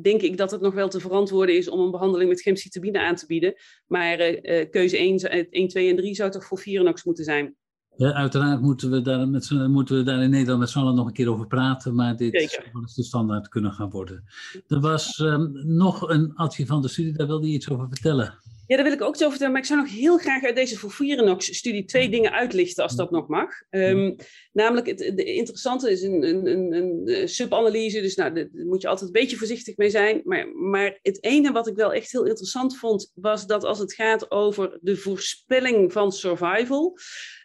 denk 0.02 0.22
ik 0.22 0.38
dat 0.38 0.52
het 0.52 0.62
nog 0.62 0.74
wel 0.74 0.90
te 0.90 1.00
verantwoorden 1.00 1.56
is 1.56 1.70
om 1.70 1.80
een 1.80 1.92
behandeling 1.92 2.30
met 2.30 2.42
gemcitabine 2.42 3.00
aan 3.00 3.16
te 3.16 3.26
bieden. 3.26 3.54
Maar 3.86 4.20
uh, 4.20 4.70
keuze 4.70 4.98
1, 4.98 5.50
1, 5.50 5.68
2 5.68 5.90
en 5.90 5.96
3 5.96 6.16
zou 6.16 6.32
toch 6.32 6.46
volfirinox 6.46 7.04
moeten 7.04 7.24
zijn. 7.24 7.56
Ja, 7.96 8.14
uiteraard 8.14 8.62
moeten 8.62 8.92
we, 8.92 9.02
daar 9.02 9.28
met 9.28 9.50
moeten 9.50 9.98
we 9.98 10.04
daar 10.04 10.24
in 10.24 10.30
Nederland 10.30 10.60
met 10.60 10.70
z'n 10.70 10.80
allen 10.80 10.96
nog 10.96 11.08
een 11.08 11.14
keer 11.14 11.32
over 11.32 11.48
praten, 11.48 11.96
maar 11.96 12.18
dit 12.18 12.40
Zeker. 12.40 12.70
zou 12.72 12.86
de 12.96 13.04
standaard 13.04 13.48
kunnen 13.48 13.72
gaan 13.72 13.90
worden. 13.90 14.24
Er 14.68 14.80
was 14.80 15.20
um, 15.20 15.52
nog 15.76 16.10
een 16.10 16.34
van 16.66 16.82
de 16.82 16.88
studie, 16.88 17.14
daar 17.14 17.28
wilde 17.28 17.48
je 17.48 17.54
iets 17.54 17.70
over 17.70 17.88
vertellen. 17.88 18.34
Ja, 18.68 18.76
daar 18.76 18.86
wil 18.86 18.94
ik 18.94 19.02
ook 19.02 19.14
iets 19.14 19.24
over 19.24 19.30
vertellen, 19.30 19.54
maar 19.54 19.62
ik 19.62 19.68
zou 19.68 19.82
nog 19.82 19.92
heel 19.92 20.18
graag 20.18 20.44
uit 20.44 20.56
deze 20.56 20.78
Fofirinox-studie 20.78 21.86
twee 21.86 22.10
dingen 22.10 22.32
uitlichten, 22.32 22.84
als 22.84 22.96
dat 22.96 23.12
nog 23.12 23.28
mag. 23.28 23.50
Um, 23.70 24.16
namelijk, 24.52 24.88
het 24.88 25.02
interessante 25.20 25.92
is 25.92 26.02
een, 26.02 26.24
een, 26.24 26.48
een, 26.48 26.74
een 26.74 27.30
subanalyse, 27.30 28.02
dus 28.02 28.16
nou, 28.16 28.34
daar 28.34 28.48
moet 28.52 28.82
je 28.82 28.88
altijd 28.88 29.06
een 29.08 29.22
beetje 29.22 29.38
voorzichtig 29.38 29.78
mee 29.78 29.90
zijn. 29.90 30.22
Maar, 30.24 30.48
maar 30.48 31.00
het 31.02 31.24
ene 31.24 31.52
wat 31.52 31.68
ik 31.68 31.76
wel 31.76 31.94
echt 31.94 32.12
heel 32.12 32.26
interessant 32.26 32.78
vond, 32.78 33.12
was 33.14 33.46
dat 33.46 33.64
als 33.64 33.80
het 33.80 33.94
gaat 33.94 34.32
over 34.32 34.78
de 34.82 34.98
voorspelling 34.98 35.92
van 35.92 36.12
survival, 36.12 36.98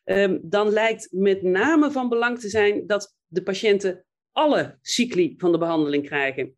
um, 0.05 0.41
dan 0.43 0.71
lijkt 0.71 1.09
met 1.11 1.43
name 1.43 1.91
van 1.91 2.09
belang 2.09 2.39
te 2.41 2.49
zijn 2.49 2.87
dat 2.87 3.15
de 3.27 3.43
patiënten 3.43 4.05
alle 4.33 4.79
cycli 4.83 5.35
van 5.37 5.53
de 5.53 5.59
behandeling 5.59 6.07
krijgen. 6.07 6.57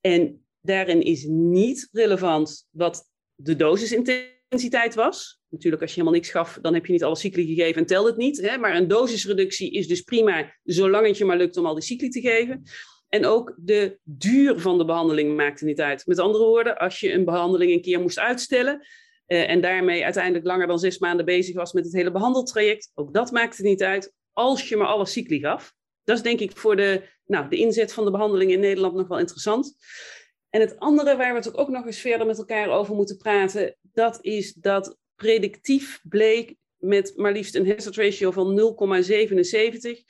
En 0.00 0.46
daarin 0.60 1.02
is 1.02 1.24
niet 1.28 1.88
relevant 1.92 2.66
wat 2.70 3.10
de 3.42 3.56
dosisintensiteit 3.56 4.94
was. 4.94 5.40
Natuurlijk, 5.48 5.82
als 5.82 5.90
je 5.90 6.00
helemaal 6.00 6.20
niks 6.20 6.32
gaf, 6.32 6.58
dan 6.62 6.74
heb 6.74 6.86
je 6.86 6.92
niet 6.92 7.04
alle 7.04 7.16
cycli 7.16 7.46
gegeven 7.46 7.80
en 7.80 7.86
telt 7.86 8.06
het 8.06 8.16
niet. 8.16 8.40
Hè? 8.40 8.58
Maar 8.58 8.76
een 8.76 8.88
dosisreductie 8.88 9.70
is 9.70 9.86
dus 9.86 10.00
prima, 10.00 10.56
zolang 10.62 11.06
het 11.06 11.18
je 11.18 11.24
maar 11.24 11.36
lukt 11.36 11.56
om 11.56 11.66
al 11.66 11.74
die 11.74 11.82
cycli 11.82 12.08
te 12.08 12.20
geven. 12.20 12.62
En 13.08 13.26
ook 13.26 13.54
de 13.56 13.98
duur 14.02 14.60
van 14.60 14.78
de 14.78 14.84
behandeling 14.84 15.36
maakte 15.36 15.64
niet 15.64 15.80
uit. 15.80 16.06
Met 16.06 16.18
andere 16.18 16.44
woorden, 16.44 16.78
als 16.78 17.00
je 17.00 17.12
een 17.12 17.24
behandeling 17.24 17.72
een 17.72 17.82
keer 17.82 18.00
moest 18.00 18.18
uitstellen 18.18 18.86
uh, 19.26 19.50
en 19.50 19.60
daarmee 19.60 20.04
uiteindelijk 20.04 20.44
langer 20.44 20.66
dan 20.66 20.78
zes 20.78 20.98
maanden 20.98 21.24
bezig 21.24 21.54
was 21.54 21.72
met 21.72 21.84
het 21.84 21.92
hele 21.92 22.10
behandeltraject, 22.10 22.90
ook 22.94 23.14
dat 23.14 23.30
maakte 23.30 23.62
niet 23.62 23.82
uit 23.82 24.14
als 24.32 24.68
je 24.68 24.76
maar 24.76 24.86
alle 24.86 25.06
cycli 25.06 25.38
gaf. 25.38 25.74
Dat 26.04 26.16
is 26.16 26.22
denk 26.22 26.40
ik 26.40 26.56
voor 26.56 26.76
de, 26.76 27.02
nou, 27.26 27.48
de 27.48 27.56
inzet 27.56 27.92
van 27.92 28.04
de 28.04 28.10
behandeling 28.10 28.50
in 28.50 28.60
Nederland 28.60 28.94
nog 28.94 29.08
wel 29.08 29.18
interessant. 29.18 29.76
En 30.52 30.60
het 30.60 30.78
andere 30.78 31.16
waar 31.16 31.32
we 31.32 31.38
het 31.38 31.56
ook 31.56 31.68
nog 31.68 31.86
eens 31.86 32.00
verder 32.00 32.26
met 32.26 32.38
elkaar 32.38 32.68
over 32.68 32.94
moeten 32.94 33.16
praten, 33.16 33.76
dat 33.92 34.18
is 34.20 34.52
dat 34.52 34.96
predictief 35.16 36.00
bleek 36.08 36.54
met 36.78 37.12
maar 37.16 37.32
liefst 37.32 37.54
een 37.54 37.68
hazard 37.68 37.96
ratio 37.96 38.30
van 38.30 38.74
0,77 39.96 40.04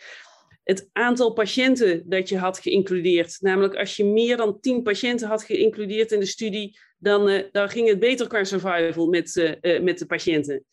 het 0.64 0.88
aantal 0.92 1.32
patiënten 1.32 2.02
dat 2.08 2.28
je 2.28 2.38
had 2.38 2.58
geïncludeerd. 2.58 3.36
Namelijk 3.40 3.74
als 3.74 3.96
je 3.96 4.04
meer 4.04 4.36
dan 4.36 4.60
10 4.60 4.82
patiënten 4.82 5.28
had 5.28 5.42
geïncludeerd 5.44 6.12
in 6.12 6.20
de 6.20 6.26
studie, 6.26 6.78
dan, 6.98 7.28
uh, 7.28 7.42
dan 7.52 7.68
ging 7.68 7.88
het 7.88 7.98
beter 7.98 8.26
qua 8.26 8.44
survival 8.44 9.06
met, 9.06 9.36
uh, 9.36 9.52
uh, 9.60 9.80
met 9.80 9.98
de 9.98 10.06
patiënten. 10.06 10.64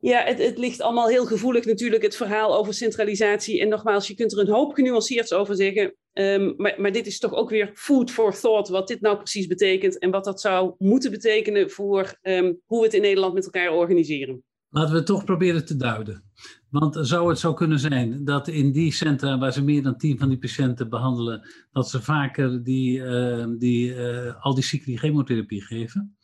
Ja, 0.00 0.24
het, 0.24 0.38
het, 0.38 0.58
ligt 0.58 0.80
allemaal 0.80 1.08
heel 1.08 1.26
gevoelig 1.26 1.64
natuurlijk, 1.64 2.02
het 2.02 2.16
verhaal 2.16 2.56
over 2.56 2.74
centralisatie. 2.74 3.60
En 3.60 3.68
nogmaals, 3.68 4.08
je 4.08 4.14
kunt 4.14 4.32
er 4.32 4.38
een 4.38 4.48
hoop 4.48 4.74
genuanceerds 4.74 5.32
over 5.32 5.56
zeggen. 5.56 5.94
Um, 6.12 6.54
maar, 6.56 6.74
maar, 6.78 6.92
dit 6.92 7.06
is 7.06 7.18
toch 7.18 7.34
ook 7.34 7.50
weer 7.50 7.70
food 7.74 8.10
for 8.10 8.40
thought, 8.40 8.68
wat 8.68 8.88
dit 8.88 9.00
nou 9.00 9.16
precies 9.16 9.46
betekent. 9.46 9.98
En 9.98 10.10
wat 10.10 10.24
dat 10.24 10.40
zou 10.40 10.74
moeten 10.78 11.10
betekenen 11.10 11.70
voor 11.70 12.18
um, 12.22 12.60
hoe 12.64 12.78
we 12.78 12.84
het 12.84 12.94
in 12.94 13.02
Nederland 13.02 13.34
met 13.34 13.44
elkaar 13.44 13.72
organiseren. 13.72 14.42
Laten 14.68 14.94
we 14.94 15.02
toch 15.02 15.24
proberen 15.24 15.64
te 15.64 15.76
duiden. 15.76 16.24
Want 16.68 16.98
zou 17.00 17.28
het 17.28 17.38
zo 17.38 17.54
kunnen 17.54 17.78
zijn 17.78 18.24
dat 18.24 18.48
in 18.48 18.72
die 18.72 18.92
centra 18.92 19.38
waar 19.38 19.52
ze 19.52 19.64
meer 19.64 19.82
dan 19.82 19.96
tien 19.96 20.18
van 20.18 20.28
die 20.28 20.38
patiënten 20.38 20.88
behandelen, 20.88 21.48
dat 21.72 21.88
ze 21.88 22.02
vaker 22.02 22.62
die, 22.62 22.98
uh, 22.98 23.46
die, 23.58 23.94
uh, 23.94 24.44
al 24.44 24.54
die 24.54 24.64
cycli 24.64 24.96
chemotherapie 24.96 25.62
geven? 25.62 26.16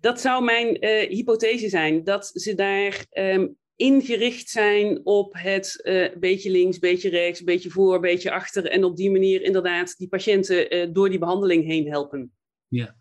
Dat 0.00 0.20
zou 0.20 0.44
mijn 0.44 0.84
uh, 0.84 1.08
hypothese 1.08 1.68
zijn, 1.68 2.04
dat 2.04 2.30
ze 2.34 2.54
daar 2.54 3.06
um, 3.12 3.56
ingericht 3.76 4.48
zijn 4.48 5.00
op 5.04 5.34
het 5.38 5.80
uh, 5.82 6.18
beetje 6.18 6.50
links, 6.50 6.78
beetje 6.78 7.08
rechts, 7.08 7.44
beetje 7.44 7.70
voor, 7.70 8.00
beetje 8.00 8.30
achter 8.30 8.66
en 8.66 8.84
op 8.84 8.96
die 8.96 9.10
manier 9.10 9.42
inderdaad 9.42 9.96
die 9.98 10.08
patiënten 10.08 10.76
uh, 10.76 10.86
door 10.92 11.08
die 11.08 11.18
behandeling 11.18 11.64
heen 11.64 11.88
helpen. 11.88 12.32
Ja, 12.68 12.96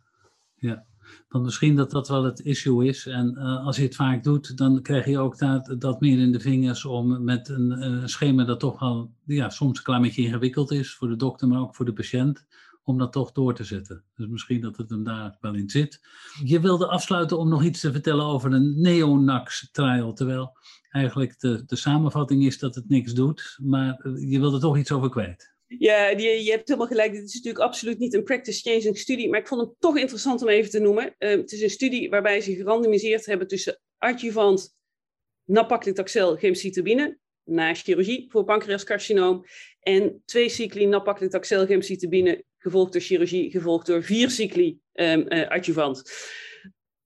ja. 0.55 0.87
Dan 1.27 1.41
misschien 1.41 1.75
dat 1.75 1.91
dat 1.91 2.07
wel 2.07 2.23
het 2.23 2.39
issue 2.39 2.87
is. 2.87 3.05
En 3.05 3.37
als 3.37 3.77
je 3.77 3.83
het 3.83 3.95
vaak 3.95 4.23
doet, 4.23 4.57
dan 4.57 4.81
krijg 4.81 5.05
je 5.05 5.19
ook 5.19 5.37
dat, 5.37 5.75
dat 5.79 5.99
meer 5.99 6.19
in 6.19 6.31
de 6.31 6.39
vingers 6.39 6.85
om 6.85 7.23
met 7.23 7.49
een, 7.49 7.71
een 7.71 8.09
schema 8.09 8.43
dat 8.43 8.59
toch 8.59 8.81
al 8.81 9.11
ja, 9.25 9.49
soms 9.49 9.77
een 9.77 9.83
klein 9.83 10.01
beetje 10.01 10.21
ingewikkeld 10.21 10.71
is 10.71 10.93
voor 10.93 11.07
de 11.07 11.15
dokter, 11.15 11.47
maar 11.47 11.61
ook 11.61 11.75
voor 11.75 11.85
de 11.85 11.93
patiënt 11.93 12.45
om 12.89 12.97
dat 12.97 13.11
toch 13.11 13.31
door 13.31 13.55
te 13.55 13.63
zetten. 13.63 14.03
Dus 14.15 14.27
misschien 14.27 14.61
dat 14.61 14.77
het 14.77 14.89
hem 14.89 15.03
daar 15.03 15.37
wel 15.41 15.55
in 15.55 15.69
zit. 15.69 15.99
Je 16.43 16.59
wilde 16.59 16.87
afsluiten 16.87 17.37
om 17.37 17.49
nog 17.49 17.63
iets 17.63 17.79
te 17.79 17.91
vertellen 17.91 18.25
over 18.25 18.53
een 18.53 18.81
neonax-trial, 18.81 20.13
terwijl 20.13 20.57
eigenlijk 20.89 21.39
de, 21.39 21.65
de 21.65 21.75
samenvatting 21.75 22.45
is 22.45 22.59
dat 22.59 22.75
het 22.75 22.89
niks 22.89 23.13
doet, 23.13 23.57
maar 23.61 23.99
eh, 23.99 24.31
je 24.31 24.39
wilde 24.39 24.59
toch 24.59 24.77
iets 24.77 24.91
over 24.91 25.09
kwijt. 25.09 25.53
Ja, 25.67 26.07
je, 26.07 26.43
je 26.43 26.51
hebt 26.51 26.67
helemaal 26.67 26.87
gelijk. 26.87 27.11
Dit 27.11 27.23
is 27.23 27.33
natuurlijk 27.33 27.63
absoluut 27.63 27.99
niet 27.99 28.13
een 28.13 28.23
practice-changing 28.23 28.97
studie, 28.97 29.29
maar 29.29 29.39
ik 29.39 29.47
vond 29.47 29.61
het 29.61 29.75
toch 29.79 29.97
interessant 29.97 30.41
om 30.41 30.47
even 30.47 30.71
te 30.71 30.79
noemen. 30.79 31.15
Uh, 31.19 31.29
het 31.29 31.51
is 31.51 31.61
een 31.61 31.69
studie 31.69 32.09
waarbij 32.09 32.41
ze 32.41 32.55
gerandomiseerd 32.55 33.25
hebben 33.25 33.47
tussen 33.47 33.79
adjuvant 33.97 34.75
napaclitaxel 35.43 36.37
gemcitabine 36.37 37.17
na 37.43 37.73
chirurgie 37.73 38.25
voor 38.31 38.43
pancreascarcinoom 38.43 39.45
en 39.79 40.21
twee 40.25 40.49
cycli 40.49 40.85
napaclitaxel 40.85 41.65
gemcitabine 41.65 42.43
gevolgd 42.59 42.93
door 42.93 43.01
chirurgie, 43.01 43.51
gevolgd 43.51 43.85
door 43.85 44.03
vier 44.03 44.29
cycli 44.29 44.79
um, 44.93 45.25
uh, 45.27 45.47
adjuvant. 45.47 46.11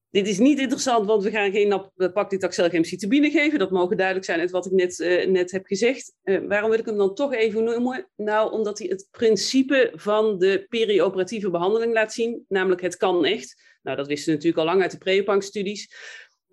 Dit 0.09 0.27
is 0.27 0.39
niet 0.39 0.59
interessant, 0.59 1.05
want 1.05 1.23
we 1.23 1.31
gaan 1.31 1.51
geen 1.51 1.91
paclitaxel-gemcitabine 2.13 3.29
geven. 3.29 3.59
Dat 3.59 3.71
mogen 3.71 3.97
duidelijk 3.97 4.25
zijn 4.25 4.39
uit 4.39 4.51
wat 4.51 4.65
ik 4.65 4.71
net, 4.71 4.99
uh, 4.99 5.25
net 5.27 5.51
heb 5.51 5.65
gezegd. 5.65 6.13
Uh, 6.23 6.47
waarom 6.47 6.69
wil 6.69 6.79
ik 6.79 6.85
hem 6.85 6.97
dan 6.97 7.15
toch 7.15 7.33
even 7.33 7.63
noemen? 7.63 8.09
Nou, 8.15 8.51
omdat 8.51 8.79
hij 8.79 8.87
het 8.87 9.07
principe 9.11 9.91
van 9.95 10.39
de 10.39 10.65
perioperatieve 10.69 11.49
behandeling 11.49 11.93
laat 11.93 12.13
zien. 12.13 12.45
Namelijk, 12.47 12.81
het 12.81 12.97
kan 12.97 13.25
echt. 13.25 13.61
Nou, 13.81 13.97
dat 13.97 14.07
wisten 14.07 14.25
we 14.25 14.31
natuurlijk 14.31 14.59
al 14.59 14.65
lang 14.65 14.81
uit 14.81 14.91
de 14.91 14.97
Preopank-studies. 14.97 15.93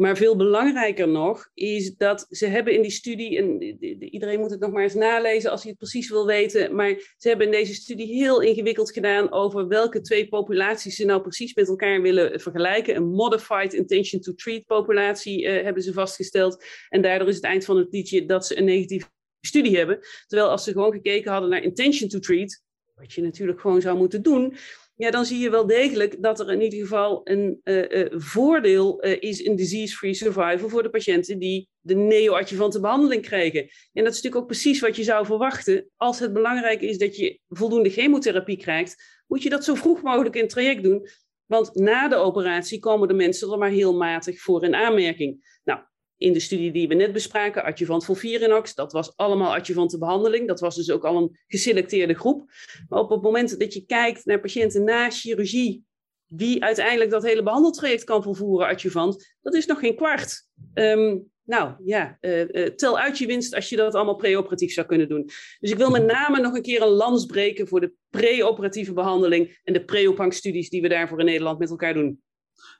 Maar 0.00 0.16
veel 0.16 0.36
belangrijker 0.36 1.08
nog 1.08 1.50
is 1.54 1.96
dat 1.96 2.26
ze 2.30 2.46
hebben 2.46 2.74
in 2.74 2.82
die 2.82 2.90
studie, 2.90 3.38
en 3.38 3.62
iedereen 4.04 4.40
moet 4.40 4.50
het 4.50 4.60
nog 4.60 4.70
maar 4.70 4.82
eens 4.82 4.94
nalezen 4.94 5.50
als 5.50 5.60
hij 5.60 5.70
het 5.70 5.78
precies 5.78 6.10
wil 6.10 6.26
weten, 6.26 6.74
maar 6.74 7.14
ze 7.16 7.28
hebben 7.28 7.46
in 7.46 7.52
deze 7.52 7.74
studie 7.74 8.06
heel 8.06 8.40
ingewikkeld 8.42 8.92
gedaan 8.92 9.32
over 9.32 9.68
welke 9.68 10.00
twee 10.00 10.28
populaties 10.28 10.96
ze 10.96 11.04
nou 11.04 11.20
precies 11.20 11.54
met 11.54 11.68
elkaar 11.68 12.02
willen 12.02 12.40
vergelijken. 12.40 12.96
Een 12.96 13.10
modified 13.10 13.72
intention 13.72 14.20
to 14.20 14.34
treat 14.34 14.64
populatie 14.66 15.42
uh, 15.42 15.62
hebben 15.62 15.82
ze 15.82 15.92
vastgesteld. 15.92 16.64
En 16.88 17.02
daardoor 17.02 17.28
is 17.28 17.34
het 17.34 17.44
eind 17.44 17.64
van 17.64 17.76
het 17.76 17.92
liedje 17.92 18.26
dat 18.26 18.46
ze 18.46 18.58
een 18.58 18.64
negatieve 18.64 19.06
studie 19.40 19.76
hebben. 19.76 19.98
Terwijl 20.26 20.50
als 20.50 20.64
ze 20.64 20.72
gewoon 20.72 20.92
gekeken 20.92 21.32
hadden 21.32 21.50
naar 21.50 21.62
intention 21.62 22.08
to 22.08 22.18
treat, 22.18 22.62
wat 22.94 23.12
je 23.12 23.22
natuurlijk 23.22 23.60
gewoon 23.60 23.80
zou 23.80 23.98
moeten 23.98 24.22
doen, 24.22 24.56
ja, 25.00 25.10
dan 25.10 25.24
zie 25.24 25.38
je 25.38 25.50
wel 25.50 25.66
degelijk 25.66 26.22
dat 26.22 26.40
er 26.40 26.52
in 26.52 26.60
ieder 26.60 26.78
geval 26.78 27.20
een 27.24 27.60
uh, 27.64 27.90
uh, 27.90 28.06
voordeel 28.10 29.04
uh, 29.04 29.16
is 29.20 29.40
in 29.40 29.56
disease-free 29.56 30.14
survival 30.14 30.68
voor 30.68 30.82
de 30.82 30.90
patiënten 30.90 31.38
die 31.38 31.68
de 31.80 31.94
neoadjuvante 31.94 32.80
behandeling 32.80 33.22
kregen. 33.22 33.60
En 33.92 34.04
dat 34.04 34.12
is 34.12 34.22
natuurlijk 34.22 34.36
ook 34.36 34.46
precies 34.46 34.80
wat 34.80 34.96
je 34.96 35.02
zou 35.02 35.26
verwachten. 35.26 35.90
Als 35.96 36.18
het 36.18 36.32
belangrijk 36.32 36.80
is 36.80 36.98
dat 36.98 37.16
je 37.16 37.38
voldoende 37.48 37.90
chemotherapie 37.90 38.56
krijgt, 38.56 39.22
moet 39.26 39.42
je 39.42 39.50
dat 39.50 39.64
zo 39.64 39.74
vroeg 39.74 40.02
mogelijk 40.02 40.34
in 40.34 40.42
het 40.42 40.50
traject 40.50 40.82
doen. 40.82 41.08
Want 41.46 41.74
na 41.74 42.08
de 42.08 42.16
operatie 42.16 42.78
komen 42.78 43.08
de 43.08 43.14
mensen 43.14 43.52
er 43.52 43.58
maar 43.58 43.70
heel 43.70 43.96
matig 43.96 44.40
voor 44.40 44.64
in 44.64 44.74
aanmerking. 44.74 45.58
Nou, 45.64 45.80
in 46.20 46.32
de 46.32 46.40
studie 46.40 46.72
die 46.72 46.88
we 46.88 46.94
net 46.94 47.12
bespraken, 47.12 47.64
adjuvant 47.64 48.04
Volvirinox, 48.04 48.74
dat 48.74 48.92
was 48.92 49.16
allemaal 49.16 49.54
adjuvante 49.54 49.98
behandeling. 49.98 50.48
Dat 50.48 50.60
was 50.60 50.76
dus 50.76 50.90
ook 50.90 51.04
al 51.04 51.16
een 51.16 51.38
geselecteerde 51.46 52.14
groep. 52.14 52.50
Maar 52.88 53.00
op 53.00 53.10
het 53.10 53.22
moment 53.22 53.58
dat 53.58 53.74
je 53.74 53.86
kijkt 53.86 54.24
naar 54.24 54.40
patiënten 54.40 54.84
na 54.84 55.10
chirurgie, 55.10 55.84
wie 56.26 56.64
uiteindelijk 56.64 57.10
dat 57.10 57.22
hele 57.22 57.42
behandeltraject 57.42 58.04
kan 58.04 58.22
volvoeren, 58.22 58.66
adjuvant, 58.66 59.34
dat 59.40 59.54
is 59.54 59.66
nog 59.66 59.78
geen 59.78 59.96
kwart. 59.96 60.46
Um, 60.74 61.30
nou 61.44 61.72
ja, 61.84 62.18
uh, 62.20 62.48
uh, 62.48 62.66
tel 62.66 62.98
uit 62.98 63.18
je 63.18 63.26
winst 63.26 63.54
als 63.54 63.68
je 63.68 63.76
dat 63.76 63.94
allemaal 63.94 64.16
preoperatief 64.16 64.72
zou 64.72 64.86
kunnen 64.86 65.08
doen. 65.08 65.24
Dus 65.60 65.70
ik 65.70 65.76
wil 65.76 65.90
met 65.90 66.06
name 66.06 66.40
nog 66.40 66.54
een 66.54 66.62
keer 66.62 66.82
een 66.82 66.88
lans 66.88 67.26
breken 67.26 67.68
voor 67.68 67.80
de 67.80 67.92
preoperatieve 68.10 68.92
behandeling 68.92 69.60
en 69.64 69.72
de 69.72 69.84
preopangstudies 69.84 70.70
die 70.70 70.82
we 70.82 70.88
daarvoor 70.88 71.18
in 71.18 71.24
Nederland 71.24 71.58
met 71.58 71.70
elkaar 71.70 71.94
doen. 71.94 72.20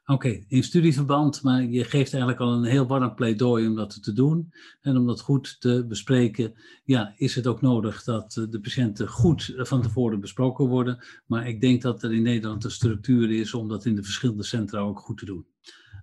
Oké, 0.07 0.45
in 0.49 0.63
studieverband, 0.63 1.43
maar 1.43 1.63
je 1.63 1.85
geeft 1.85 2.13
eigenlijk 2.13 2.43
al 2.43 2.53
een 2.53 2.65
heel 2.65 2.87
warm 2.87 3.15
pleidooi 3.15 3.67
om 3.67 3.75
dat 3.75 4.03
te 4.03 4.13
doen. 4.13 4.53
En 4.81 4.97
om 4.97 5.07
dat 5.07 5.21
goed 5.21 5.61
te 5.61 5.85
bespreken, 5.89 6.53
ja, 6.85 7.15
is 7.17 7.35
het 7.35 7.47
ook 7.47 7.61
nodig 7.61 8.03
dat 8.03 8.37
eh, 8.37 8.45
de 8.51 8.61
patiënten 8.61 9.09
goed 9.09 9.53
van 9.57 9.83
tevoren 9.83 10.21
besproken 10.21 10.67
worden. 10.67 11.05
Maar 11.27 11.49
ik 11.49 11.61
denk 11.61 11.83
dat 11.83 12.03
er 12.03 12.13
in 12.13 12.23
Nederland 12.23 12.65
een 12.65 12.71
structuur 12.71 13.31
is 13.31 13.55
om 13.55 13.69
dat 13.69 13.85
in 13.85 13.95
de 13.95 14.03
verschillende 14.03 14.45
centra 14.45 14.79
ook 14.79 14.99
goed 14.99 15.19
te 15.19 15.25
doen. 15.25 15.47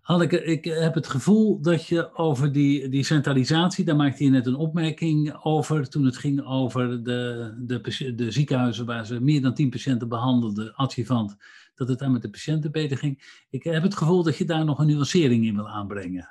Hanneke, 0.07 0.43
ik 0.43 0.65
heb 0.65 0.93
het 0.93 1.07
gevoel 1.07 1.61
dat 1.61 1.85
je 1.85 2.15
over 2.15 2.51
die, 2.51 2.89
die 2.89 3.03
centralisatie, 3.03 3.85
daar 3.85 3.95
maakte 3.95 4.23
je 4.23 4.29
net 4.29 4.45
een 4.45 4.55
opmerking 4.55 5.37
over 5.43 5.89
toen 5.89 6.05
het 6.05 6.17
ging 6.17 6.45
over 6.45 7.03
de, 7.03 7.53
de, 7.59 8.13
de 8.15 8.31
ziekenhuizen 8.31 8.85
waar 8.85 9.05
ze 9.05 9.21
meer 9.21 9.41
dan 9.41 9.53
10 9.53 9.69
patiënten 9.69 10.07
behandelden, 10.07 10.73
adjuvant 10.75 11.35
dat 11.77 11.87
het 11.87 11.99
dan 11.99 12.11
met 12.11 12.21
de 12.21 12.29
patiënten 12.29 12.71
beter 12.71 12.97
ging. 12.97 13.43
Ik 13.49 13.63
heb 13.63 13.83
het 13.83 13.95
gevoel 13.95 14.23
dat 14.23 14.37
je 14.37 14.45
daar 14.45 14.65
nog 14.65 14.79
een 14.79 14.87
nuancering 14.87 15.45
in 15.45 15.55
wil 15.55 15.69
aanbrengen. 15.69 16.29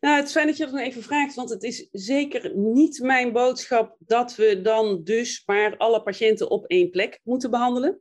Nou, 0.00 0.16
het 0.16 0.26
is 0.26 0.32
fijn 0.32 0.46
dat 0.46 0.56
je 0.56 0.64
dat 0.64 0.72
nog 0.72 0.82
even 0.82 1.02
vraagt, 1.02 1.34
want 1.34 1.50
het 1.50 1.62
is 1.62 1.88
zeker 1.92 2.56
niet 2.56 3.00
mijn 3.00 3.32
boodschap 3.32 3.96
dat 3.98 4.36
we 4.36 4.60
dan 4.62 5.04
dus 5.04 5.42
maar 5.46 5.76
alle 5.76 6.02
patiënten 6.02 6.50
op 6.50 6.66
één 6.66 6.90
plek 6.90 7.20
moeten 7.22 7.50
behandelen. 7.50 8.00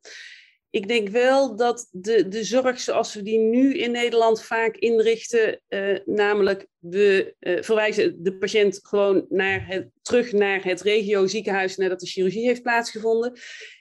Ik 0.70 0.88
denk 0.88 1.10
wel 1.10 1.56
dat 1.56 1.88
de, 1.92 2.28
de 2.28 2.44
zorg 2.44 2.80
zoals 2.80 3.14
we 3.14 3.22
die 3.22 3.40
nu 3.40 3.78
in 3.78 3.92
Nederland 3.92 4.44
vaak 4.44 4.76
inrichten, 4.76 5.62
uh, 5.70 6.00
namelijk 6.06 6.68
we 6.78 7.36
uh, 7.40 7.62
verwijzen 7.62 8.24
de 8.24 8.38
patiënt 8.38 8.80
gewoon 8.82 9.26
naar 9.30 9.68
het, 9.68 9.90
terug 10.02 10.32
naar 10.32 10.64
het 10.64 10.82
regio 10.82 11.28
ziekenhuis 11.28 11.76
nadat 11.76 12.00
de 12.00 12.08
chirurgie 12.08 12.46
heeft 12.46 12.62
plaatsgevonden, 12.62 13.34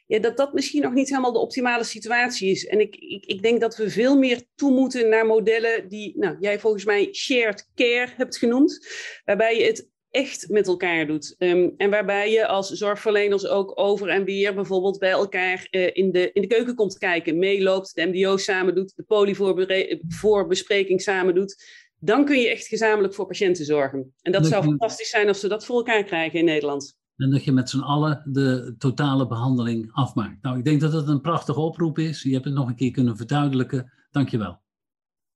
ja, 0.06 0.18
dat 0.18 0.36
dat 0.36 0.52
misschien 0.52 0.82
nog 0.82 0.92
niet 0.92 1.08
helemaal 1.08 1.32
de 1.32 1.38
optimale 1.38 1.84
situatie 1.84 2.50
is. 2.50 2.66
En 2.66 2.80
ik, 2.80 2.96
ik, 2.96 3.24
ik 3.24 3.42
denk 3.42 3.60
dat 3.60 3.76
we 3.76 3.90
veel 3.90 4.18
meer 4.18 4.42
toe 4.54 4.72
moeten 4.72 5.08
naar 5.08 5.26
modellen 5.26 5.88
die 5.88 6.18
nou, 6.18 6.36
jij 6.40 6.58
volgens 6.58 6.84
mij 6.84 7.08
shared 7.12 7.70
care 7.74 8.12
hebt 8.16 8.36
genoemd, 8.36 8.88
waarbij 9.24 9.58
je 9.58 9.64
het 9.64 9.92
echt 10.14 10.48
met 10.48 10.66
elkaar 10.66 11.06
doet. 11.06 11.34
Um, 11.38 11.74
en 11.76 11.90
waarbij 11.90 12.30
je 12.30 12.46
als 12.46 12.70
zorgverleners 12.70 13.46
ook 13.46 13.80
over 13.80 14.08
en 14.08 14.24
weer 14.24 14.54
bijvoorbeeld 14.54 14.98
bij 14.98 15.10
elkaar 15.10 15.68
uh, 15.70 15.90
in, 15.92 16.12
de, 16.12 16.30
in 16.32 16.42
de 16.42 16.48
keuken 16.48 16.74
komt 16.74 16.98
kijken, 16.98 17.38
meeloopt, 17.38 17.94
de 17.94 18.06
MDO 18.06 18.36
samen 18.36 18.74
doet, 18.74 18.96
de 18.96 19.02
polyvoorbespreking 19.02 21.02
samen 21.02 21.34
doet. 21.34 21.64
Dan 21.98 22.24
kun 22.24 22.38
je 22.38 22.48
echt 22.48 22.66
gezamenlijk 22.66 23.14
voor 23.14 23.26
patiënten 23.26 23.64
zorgen. 23.64 24.14
En 24.22 24.32
dat, 24.32 24.42
dat 24.42 24.50
zou 24.50 24.64
fantastisch 24.64 25.10
zijn 25.10 25.28
als 25.28 25.42
we 25.42 25.48
dat 25.48 25.64
voor 25.64 25.76
elkaar 25.76 26.04
krijgen 26.04 26.38
in 26.38 26.44
Nederland. 26.44 26.96
En 27.16 27.31
dat 27.31 27.44
je 27.44 27.53
met 27.53 27.70
z'n 27.70 27.81
allen 27.81 28.22
de 28.24 28.74
totale 28.79 29.27
behandeling 29.27 29.92
afmaakt. 29.92 30.42
Nou, 30.42 30.59
ik 30.59 30.64
denk 30.64 30.81
dat 30.81 30.92
het 30.92 31.09
een 31.09 31.20
prachtige 31.20 31.61
oproep 31.61 31.98
is. 31.98 32.22
Je 32.22 32.33
hebt 32.33 32.44
het 32.44 32.55
nog 32.55 32.68
een 32.68 32.77
keer 32.77 32.90
kunnen 32.90 33.16
verduidelijken. 33.16 33.92
Dank 34.11 34.29
je 34.29 34.38
wel. 34.38 34.61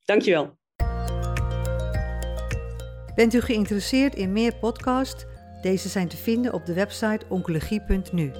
Dank 0.04 0.22
je 0.22 0.30
wel. 0.30 0.56
Bent 3.14 3.34
u 3.34 3.40
geïnteresseerd 3.40 4.14
in 4.14 4.32
meer 4.32 4.54
podcasts? 4.56 5.24
Deze 5.62 5.88
zijn 5.88 6.08
te 6.08 6.16
vinden 6.16 6.52
op 6.52 6.66
de 6.66 6.74
website 6.74 7.26
oncologie.nu. 7.28 8.30